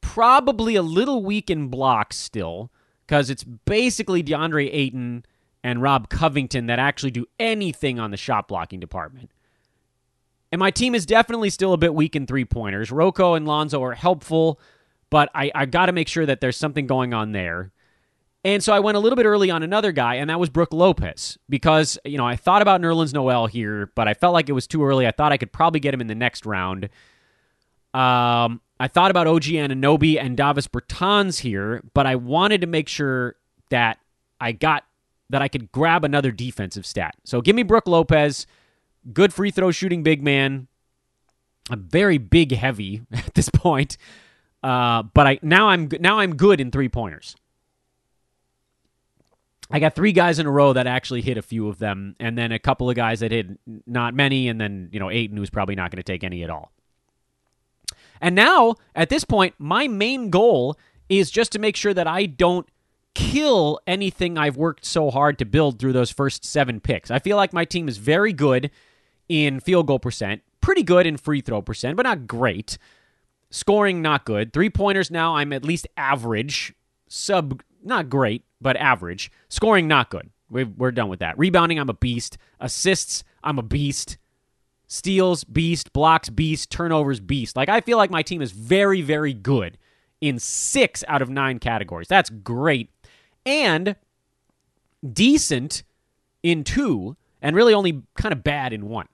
[0.00, 2.70] probably a little weak in blocks still
[3.06, 5.24] because it's basically DeAndre Ayton
[5.64, 9.30] and Rob Covington that actually do anything on the shot blocking department.
[10.50, 12.90] And my team is definitely still a bit weak in three pointers.
[12.90, 14.60] Rocco and Lonzo are helpful,
[15.10, 17.72] but I, I got to make sure that there's something going on there.
[18.44, 20.72] And so I went a little bit early on another guy, and that was Brook
[20.72, 24.52] Lopez, because, you know, I thought about Nerlens Noel here, but I felt like it
[24.52, 25.06] was too early.
[25.06, 26.88] I thought I could probably get him in the next round.
[27.94, 32.88] Um, I thought about OG Anunoby and Davis Bertans here, but I wanted to make
[32.88, 33.36] sure
[33.70, 33.98] that
[34.40, 34.84] I got
[35.30, 37.14] that I could grab another defensive stat.
[37.24, 38.46] So give me Brook Lopez,
[39.12, 40.68] good free throw shooting big man.
[41.70, 43.98] A very big heavy at this point.
[44.62, 47.36] Uh, but I now I'm now I'm good in three pointers.
[49.70, 52.38] I got three guys in a row that actually hit a few of them, and
[52.38, 53.46] then a couple of guys that hit
[53.86, 56.50] not many, and then you know Ayton who's probably not going to take any at
[56.50, 56.72] all.
[58.20, 60.76] And now at this point, my main goal
[61.08, 62.68] is just to make sure that I don't
[63.14, 67.10] kill anything I've worked so hard to build through those first seven picks.
[67.10, 68.70] I feel like my team is very good
[69.28, 72.78] in field goal percent, pretty good in free throw percent, but not great.
[73.50, 74.52] Scoring, not good.
[74.52, 76.74] Three pointers now, I'm at least average.
[77.08, 79.30] Sub, not great but average.
[79.48, 80.30] Scoring, not good.
[80.50, 81.38] We're done with that.
[81.38, 82.38] Rebounding, I'm a beast.
[82.58, 84.16] Assists, I'm a beast.
[84.88, 85.92] Steals, beast.
[85.92, 86.70] Blocks, beast.
[86.70, 87.56] Turnovers, beast.
[87.56, 89.78] Like, I feel like my team is very, very good
[90.20, 92.08] in six out of nine categories.
[92.08, 92.90] That's great.
[93.46, 93.94] And
[95.12, 95.84] decent
[96.42, 99.06] in two, and really only kind of bad in one.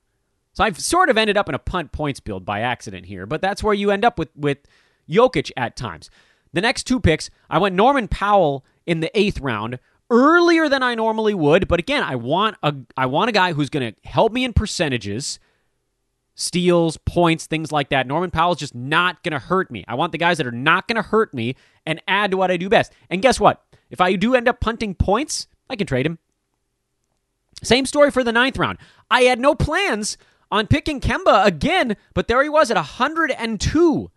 [0.52, 3.42] So I've sort of ended up in a punt points build by accident here, but
[3.42, 4.58] that's where you end up with, with
[5.10, 6.10] Jokic at times.
[6.52, 10.94] The next two picks, I went Norman Powell in the eighth round earlier than I
[10.94, 11.66] normally would.
[11.66, 14.52] But again, I want a I want a guy who's going to help me in
[14.52, 15.40] percentages,
[16.34, 18.06] steals, points, things like that.
[18.06, 19.84] Norman Powell's just not going to hurt me.
[19.86, 21.56] I want the guys that are not going to hurt me
[21.86, 22.92] and add to what I do best.
[23.08, 23.62] And guess what?
[23.90, 26.18] If I do end up punting points, I can trade him.
[27.62, 28.78] Same story for the ninth round.
[29.10, 30.18] I had no plans
[30.50, 34.10] on picking Kemba again, but there he was at 102.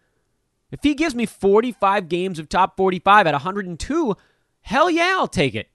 [0.69, 4.15] If he gives me 45 games of top 45 at 102,
[4.67, 5.69] Hell yeah, I'll take it.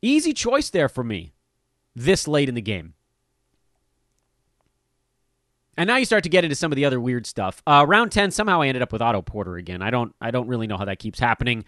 [0.00, 1.34] Easy choice there for me
[1.96, 2.94] this late in the game.
[5.76, 7.62] And now you start to get into some of the other weird stuff.
[7.66, 9.82] Uh, round 10, somehow I ended up with Otto Porter again.
[9.82, 11.64] I don't I don't really know how that keeps happening.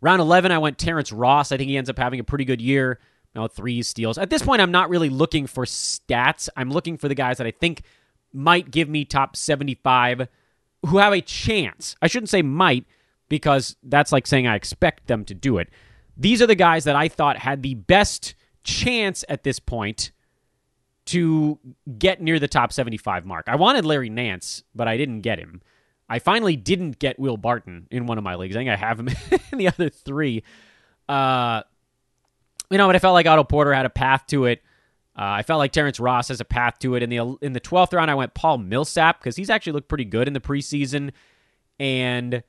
[0.00, 1.52] Round 11, I went Terrence Ross.
[1.52, 2.98] I think he ends up having a pretty good year.
[3.34, 4.16] Know, three steals.
[4.16, 6.48] At this point, I'm not really looking for stats.
[6.56, 7.82] I'm looking for the guys that I think
[8.32, 10.28] might give me top 75
[10.86, 11.96] who have a chance.
[12.00, 12.84] I shouldn't say might
[13.28, 15.68] because that's like saying I expect them to do it.
[16.16, 20.12] These are the guys that I thought had the best chance at this point
[21.06, 21.58] to
[21.98, 23.44] get near the top 75 mark.
[23.48, 25.60] I wanted Larry Nance, but I didn't get him.
[26.08, 28.56] I finally didn't get Will Barton in one of my leagues.
[28.56, 29.08] I think I have him
[29.52, 30.42] in the other three.
[31.08, 31.62] Uh,
[32.70, 34.62] you know, but I felt like Otto Porter had a path to it.
[35.16, 37.02] Uh, I felt like Terrence Ross has a path to it.
[37.02, 40.04] In the in the twelfth round, I went Paul Millsap because he's actually looked pretty
[40.04, 41.12] good in the preseason,
[41.78, 42.42] and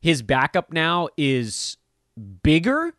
[0.00, 1.78] his backup now is
[2.42, 2.92] bigger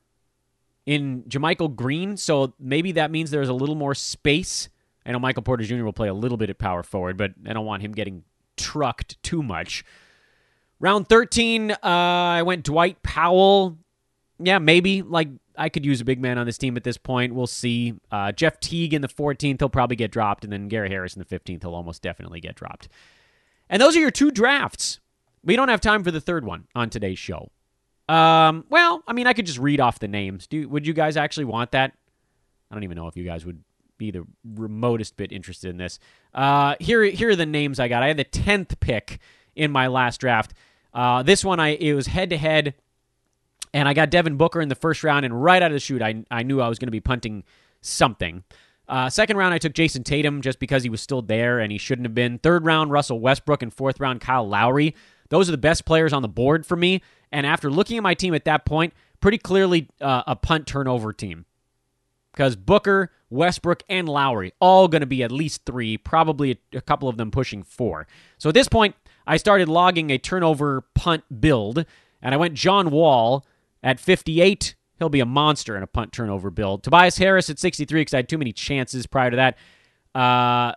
[0.85, 4.69] in JaMychal Green, so maybe that means there's a little more space.
[5.05, 5.83] I know Michael Porter Jr.
[5.83, 8.23] will play a little bit at power forward, but I don't want him getting
[8.57, 9.83] trucked too much.
[10.79, 13.77] Round 13, uh, I went Dwight Powell.
[14.39, 15.01] Yeah, maybe.
[15.01, 17.35] Like, I could use a big man on this team at this point.
[17.35, 17.93] We'll see.
[18.11, 20.43] Uh, Jeff Teague in the 14th, he'll probably get dropped.
[20.43, 22.89] And then Gary Harris in the 15th, he'll almost definitely get dropped.
[23.69, 24.99] And those are your two drafts.
[25.43, 27.51] We don't have time for the third one on today's show.
[28.09, 30.47] Um, well, I mean, I could just read off the names.
[30.47, 31.93] Do would you guys actually want that?
[32.69, 33.63] I don't even know if you guys would
[34.03, 35.99] be the remotest bit interested in this.
[36.33, 38.03] Uh, here, here are the names I got.
[38.03, 39.19] I had the tenth pick
[39.55, 40.53] in my last draft.
[40.93, 42.75] Uh, this one, I it was head to head
[43.73, 46.01] And I got Devin Booker in the first round, and right out of the shoot,
[46.01, 47.43] I, I knew I was going to be punting
[47.81, 48.43] something.
[48.87, 51.77] Uh, second round, I took Jayson Tatum just because he was still there and he
[51.77, 52.37] shouldn't have been.
[52.37, 54.95] Third round, Russell Westbrook, and fourth round, Kyle Lowry.
[55.29, 57.01] Those are the best players on the board for me.
[57.31, 61.13] And after looking at my team at that point, pretty clearly uh, a punt turnover
[61.13, 61.45] team.
[62.33, 67.07] Because Booker, Westbrook, and Lowry all going to be at least three, probably a, couple
[67.07, 68.07] of them pushing four.
[68.37, 71.85] So at this point, I started logging a turnover punt build,
[72.21, 73.45] and I went John Wall
[73.81, 74.75] at 58.
[74.97, 76.83] He'll be a monster in a punt turnover build.
[76.83, 79.57] Tobias Harris at 63 because I had too many chances prior to that.
[80.19, 80.73] Uh,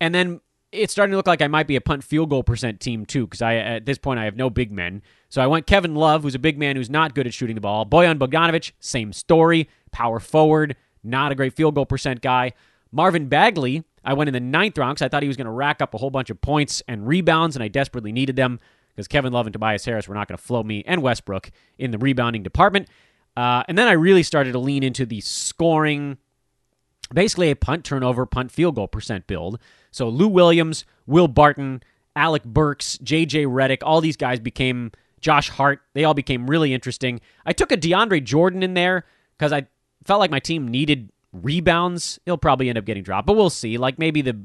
[0.00, 0.40] and then
[0.70, 3.26] it's starting to look like I might be a punt field goal percent team too,
[3.26, 5.02] because I at this point I have no big men.
[5.28, 7.60] So I went Kevin Love, who's a big man who's not good at shooting the
[7.60, 7.86] ball.
[7.86, 12.52] Bojan Bogdanovic, same story, power forward, not a great field goal percent guy.
[12.90, 15.50] Marvin Bagley, I went in the ninth round because I thought he was going to
[15.50, 18.60] rack up a whole bunch of points and rebounds, and I desperately needed them
[18.94, 21.90] because Kevin Love and Tobias Harris were not going to flow me and Westbrook in
[21.90, 22.88] the rebounding department.
[23.36, 26.16] Uh, and then I really started to lean into the scoring,
[27.12, 29.60] basically a punt turnover, punt field goal percent build.
[29.98, 31.82] So Lou Williams, Will Barton,
[32.14, 35.80] Alec Burks, JJ Redick, all these guys became Josh Hart.
[35.92, 37.20] They all became really interesting.
[37.44, 39.04] I took a DeAndre Jordan in there
[39.36, 39.66] because I
[40.04, 42.20] felt like my team needed rebounds.
[42.24, 43.76] He'll probably end up getting dropped, but we'll see.
[43.76, 44.38] Like maybe the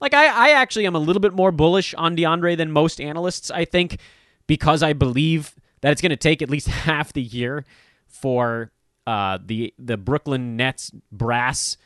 [0.00, 3.52] like I, I actually am a little bit more bullish on DeAndre than most analysts,
[3.52, 4.00] I think,
[4.48, 7.64] because I believe that it's going to take at least half the year
[8.08, 8.72] for
[9.06, 11.76] uh, the the Brooklyn Nets brass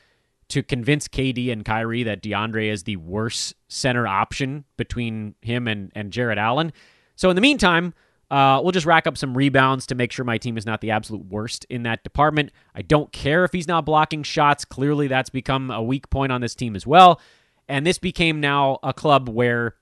[0.53, 5.90] to convince KD and Kyrie that DeAndre is the worst center option between him and,
[5.94, 6.74] and Jarrett Allen.
[7.16, 7.94] So in the meantime,
[8.30, 10.90] uh, we'll just rack up some rebounds to make sure my team is not the
[10.90, 12.53] absolute worst in that department.
[12.74, 14.66] I don't care if he's not blocking shots.
[14.66, 17.18] Clearly, that's become a weak point on this team as well.
[17.66, 19.76] And this became now a club where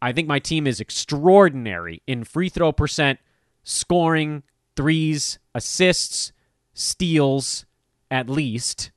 [0.00, 3.18] I think my team is extraordinary in free throw percent,
[3.64, 4.44] scoring,
[4.76, 6.32] threes, assists,
[6.72, 7.66] steals,
[8.10, 8.92] at least.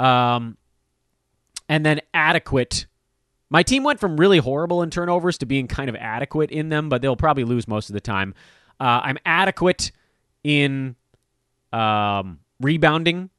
[0.00, 0.56] Um,
[1.68, 2.86] and then adequate.
[3.50, 6.88] My team went from really horrible in turnovers to being kind of adequate in them,
[6.88, 8.34] but they'll probably lose most of the time.
[8.78, 9.92] Uh, I'm adequate
[10.42, 10.96] in
[11.72, 13.30] um, rebounding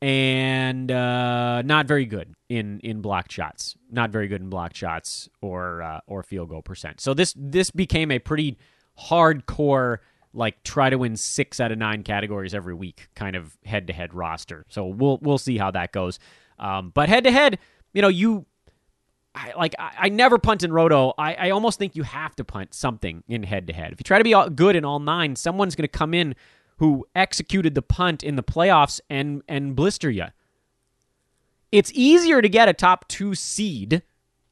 [0.00, 3.76] and uh, not very good in in blocked shots.
[3.90, 7.00] Not very good in blocked shots or uh, or field goal percent.
[7.00, 8.58] So this this became a pretty
[9.08, 9.98] hardcore
[10.32, 13.92] like try to win six out of nine categories every week kind of head to
[13.92, 14.64] head roster.
[14.68, 16.18] So we'll we'll see how that goes.
[16.58, 17.58] Um, but head to head,
[17.92, 18.46] you know, you
[19.34, 21.12] I, like I, I, never punt in roto.
[21.18, 23.92] I, I almost think you have to punt something in head to head.
[23.92, 26.34] If you try to be good in all nine, someone's going to come in
[26.78, 30.26] who executed the punt in the playoffs and and blister you.
[31.72, 34.02] It's easier to get a top two seed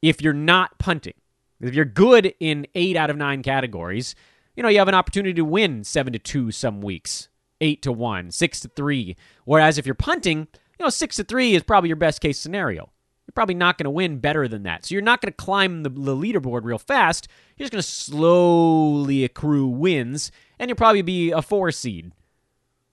[0.01, 1.13] if you're not punting.
[1.61, 4.13] If you're good in eight out of nine categories,
[4.55, 7.29] you know you have an opportunity to win seven to two some weeks,
[7.61, 9.15] eight to one, six to three.
[9.43, 12.91] Whereas if you're punting, you know six to three is probably your best case scenario.
[13.27, 14.85] You're probably not going to win better than that.
[14.85, 17.27] So you're not going to climb the, the leaderboard real fast.
[17.57, 22.11] You're just going to slowly accrue wins, and you'll probably be a four seed.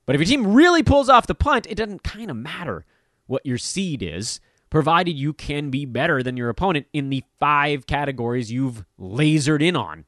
[0.06, 2.84] But if your team really pulls off the punt, it doesn't kind of matter
[3.26, 4.40] what your seed is,
[4.70, 9.76] provided you can be better than your opponent in the five categories you've lasered in
[9.76, 10.06] on.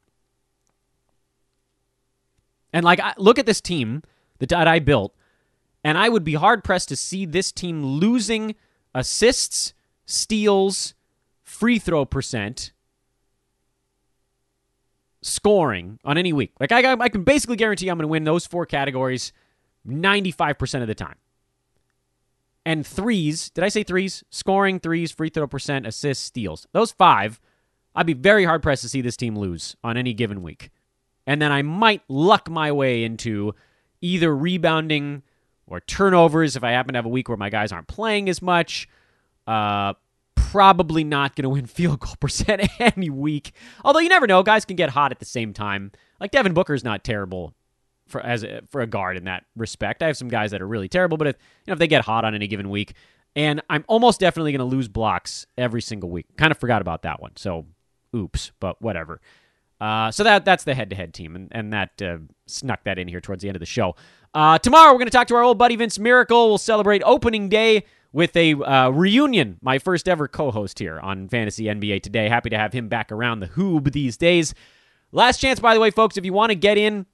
[2.74, 4.02] And like, look at this team
[4.40, 5.14] that I built,
[5.84, 8.56] and I would be hard pressed to see this team losing
[8.92, 9.74] assists,
[10.06, 10.94] steals,
[11.44, 12.72] free throw percent,
[15.22, 16.50] scoring on any week.
[16.58, 19.32] Like I, I can basically guarantee I'm going to win those four categories
[19.86, 21.16] 95% of the time.
[22.66, 24.24] And threes, did I say threes?
[24.30, 26.66] Scoring, threes, free throw percent, assists, steals.
[26.72, 27.40] Those five,
[27.94, 30.70] I'd be very hard pressed to see this team lose on any given week.
[31.26, 33.54] And then I might luck my way into
[34.00, 35.22] either rebounding
[35.66, 38.42] or turnovers if I happen to have a week where my guys aren't playing as
[38.42, 38.88] much.
[39.46, 39.94] Uh,
[40.36, 43.52] probably not going to win field goal percent any week.
[43.84, 45.92] Although you never know, guys can get hot at the same time.
[46.20, 47.54] Like Devin Booker's not terrible
[48.06, 50.02] for as a, for a guard in that respect.
[50.02, 52.04] I have some guys that are really terrible, but if you know if they get
[52.04, 52.94] hot on any given week,
[53.34, 56.26] and I'm almost definitely going to lose blocks every single week.
[56.36, 57.66] Kind of forgot about that one, so
[58.14, 59.20] oops, but whatever.
[59.80, 63.20] Uh, so that that's the head-to-head team, and, and that uh, snuck that in here
[63.20, 63.94] towards the end of the show.
[64.32, 66.48] Uh, tomorrow we're going to talk to our old buddy Vince Miracle.
[66.48, 69.58] We'll celebrate opening day with a uh, reunion.
[69.60, 72.28] My first ever co-host here on Fantasy NBA today.
[72.28, 74.54] Happy to have him back around the hoob these days.
[75.12, 76.16] Last chance, by the way, folks.
[76.16, 77.06] If you want to get in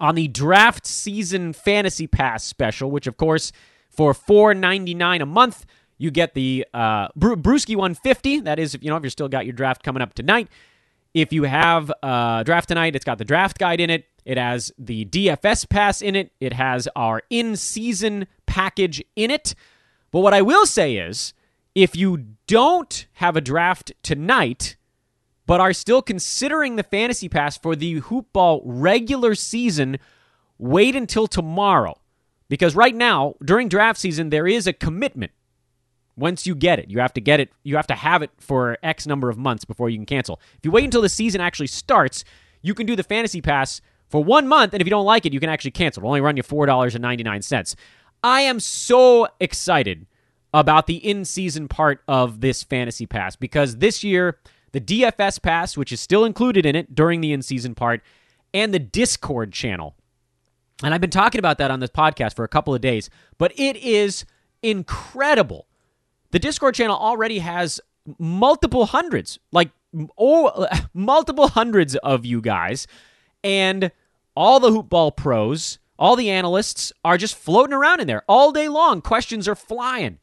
[0.00, 3.52] on the draft season fantasy pass special, which of course
[3.88, 5.64] for four ninety nine a month
[5.98, 8.40] you get the uh, Bruski 150.
[8.40, 10.48] That is, if you know if you're still got your draft coming up tonight.
[11.16, 14.04] If you have uh, draft tonight, it's got the draft guide in it.
[14.26, 16.30] It has the DFS pass in it.
[16.40, 19.54] It has our in season package in it.
[20.10, 21.32] But what I will say is
[21.74, 24.76] if you don't have a draft tonight,
[25.46, 29.96] but are still considering the fantasy pass for the hoopball regular season,
[30.58, 31.98] wait until tomorrow.
[32.50, 35.32] Because right now, during draft season, there is a commitment
[36.16, 38.78] once you get it, you have to get it, you have to have it for
[38.82, 40.40] X number of months before you can cancel.
[40.54, 42.24] If you wait until the season actually starts,
[42.62, 45.32] you can do the fantasy pass for one month, and if you don't like it,
[45.32, 46.00] you can actually cancel.
[46.00, 47.76] It'll only run you $4.99.
[48.22, 50.06] I am so excited
[50.54, 54.38] about the in season part of this fantasy pass because this year,
[54.72, 58.00] the DFS pass, which is still included in it during the in season part,
[58.54, 59.96] and the Discord channel.
[60.82, 63.52] And I've been talking about that on this podcast for a couple of days, but
[63.56, 64.24] it is
[64.62, 65.65] incredible
[66.36, 67.80] the Discord channel already has
[68.18, 69.70] multiple hundreds, like
[70.18, 72.86] oh, multiple hundreds of you guys,
[73.42, 73.90] and
[74.34, 78.68] all the hoopball pros, all the analysts are just floating around in there all day
[78.68, 79.00] long.
[79.00, 80.18] Questions are flying.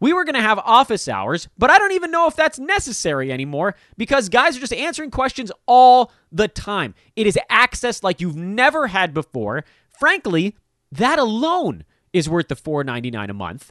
[0.00, 3.30] We were going to have office hours, but I don't even know if that's necessary
[3.30, 6.92] anymore because guys are just answering questions all the time.
[7.14, 9.64] It is access like you've never had before.
[9.96, 10.56] Frankly,
[10.90, 13.70] that alone is worth the $4.99 a month.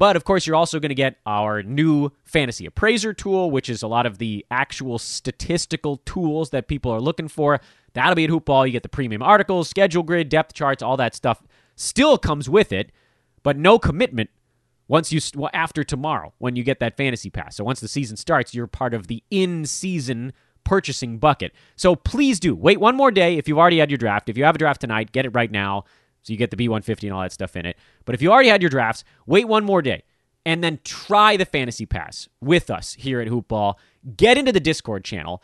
[0.00, 3.82] But of course, you're also going to get our new fantasy appraiser tool, which is
[3.82, 7.60] a lot of the actual statistical tools that people are looking for.
[7.92, 8.64] That'll be at Hoopball.
[8.64, 11.42] You get the premium articles, schedule grid, depth charts, all that stuff
[11.76, 12.92] still comes with it,
[13.42, 14.30] but no commitment
[14.88, 17.56] once you well, after tomorrow when you get that fantasy pass.
[17.56, 20.32] So once the season starts, you're part of the in-season
[20.64, 21.52] purchasing bucket.
[21.76, 24.30] So please do wait one more day if you've already had your draft.
[24.30, 25.84] If you have a draft tonight, get it right now.
[26.22, 27.76] So you get the B150 and all that stuff in it.
[28.04, 30.02] But if you already had your drafts, wait one more day
[30.44, 33.74] and then try the fantasy pass with us here at Hoopball.
[34.16, 35.42] Get into the Discord channel.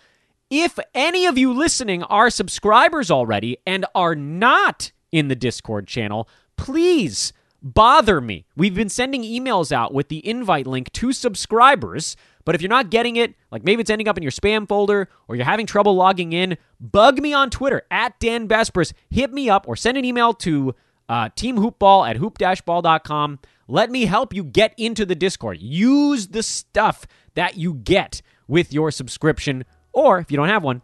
[0.51, 6.29] If any of you listening are subscribers already and are not in the Discord channel,
[6.57, 8.47] please bother me.
[8.57, 12.17] We've been sending emails out with the invite link to subscribers
[12.47, 15.11] but if you're not getting it, like maybe it's ending up in your spam folder
[15.29, 18.95] or you're having trouble logging in, bug me on Twitter at Dan Besbris.
[19.11, 20.75] Hit me up or send an email to
[21.09, 23.41] uh, teamhoopball at hoop-ball.com.
[23.69, 25.59] Let me help you get into the Discord.
[25.61, 30.83] Use the stuff that you get with your subscription, or if you don't have one,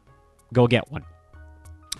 [0.52, 1.04] go get one.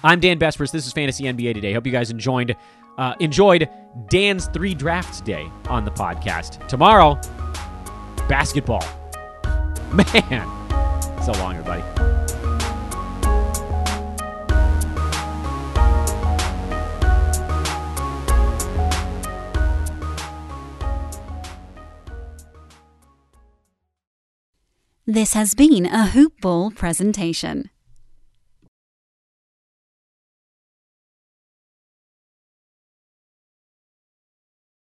[0.02, 0.72] I'm Dan Besbris.
[0.72, 1.72] This is Fantasy NBA Today.
[1.72, 2.56] Hope you guys enjoyed
[2.98, 3.68] uh, enjoyed
[4.08, 6.66] Dan's three drafts day on the podcast.
[6.68, 7.14] Tomorrow,
[8.28, 9.01] basketball.
[9.95, 10.49] Man,
[11.22, 11.82] so long, everybody.
[25.05, 27.72] This has been a Hoop Ball presentation.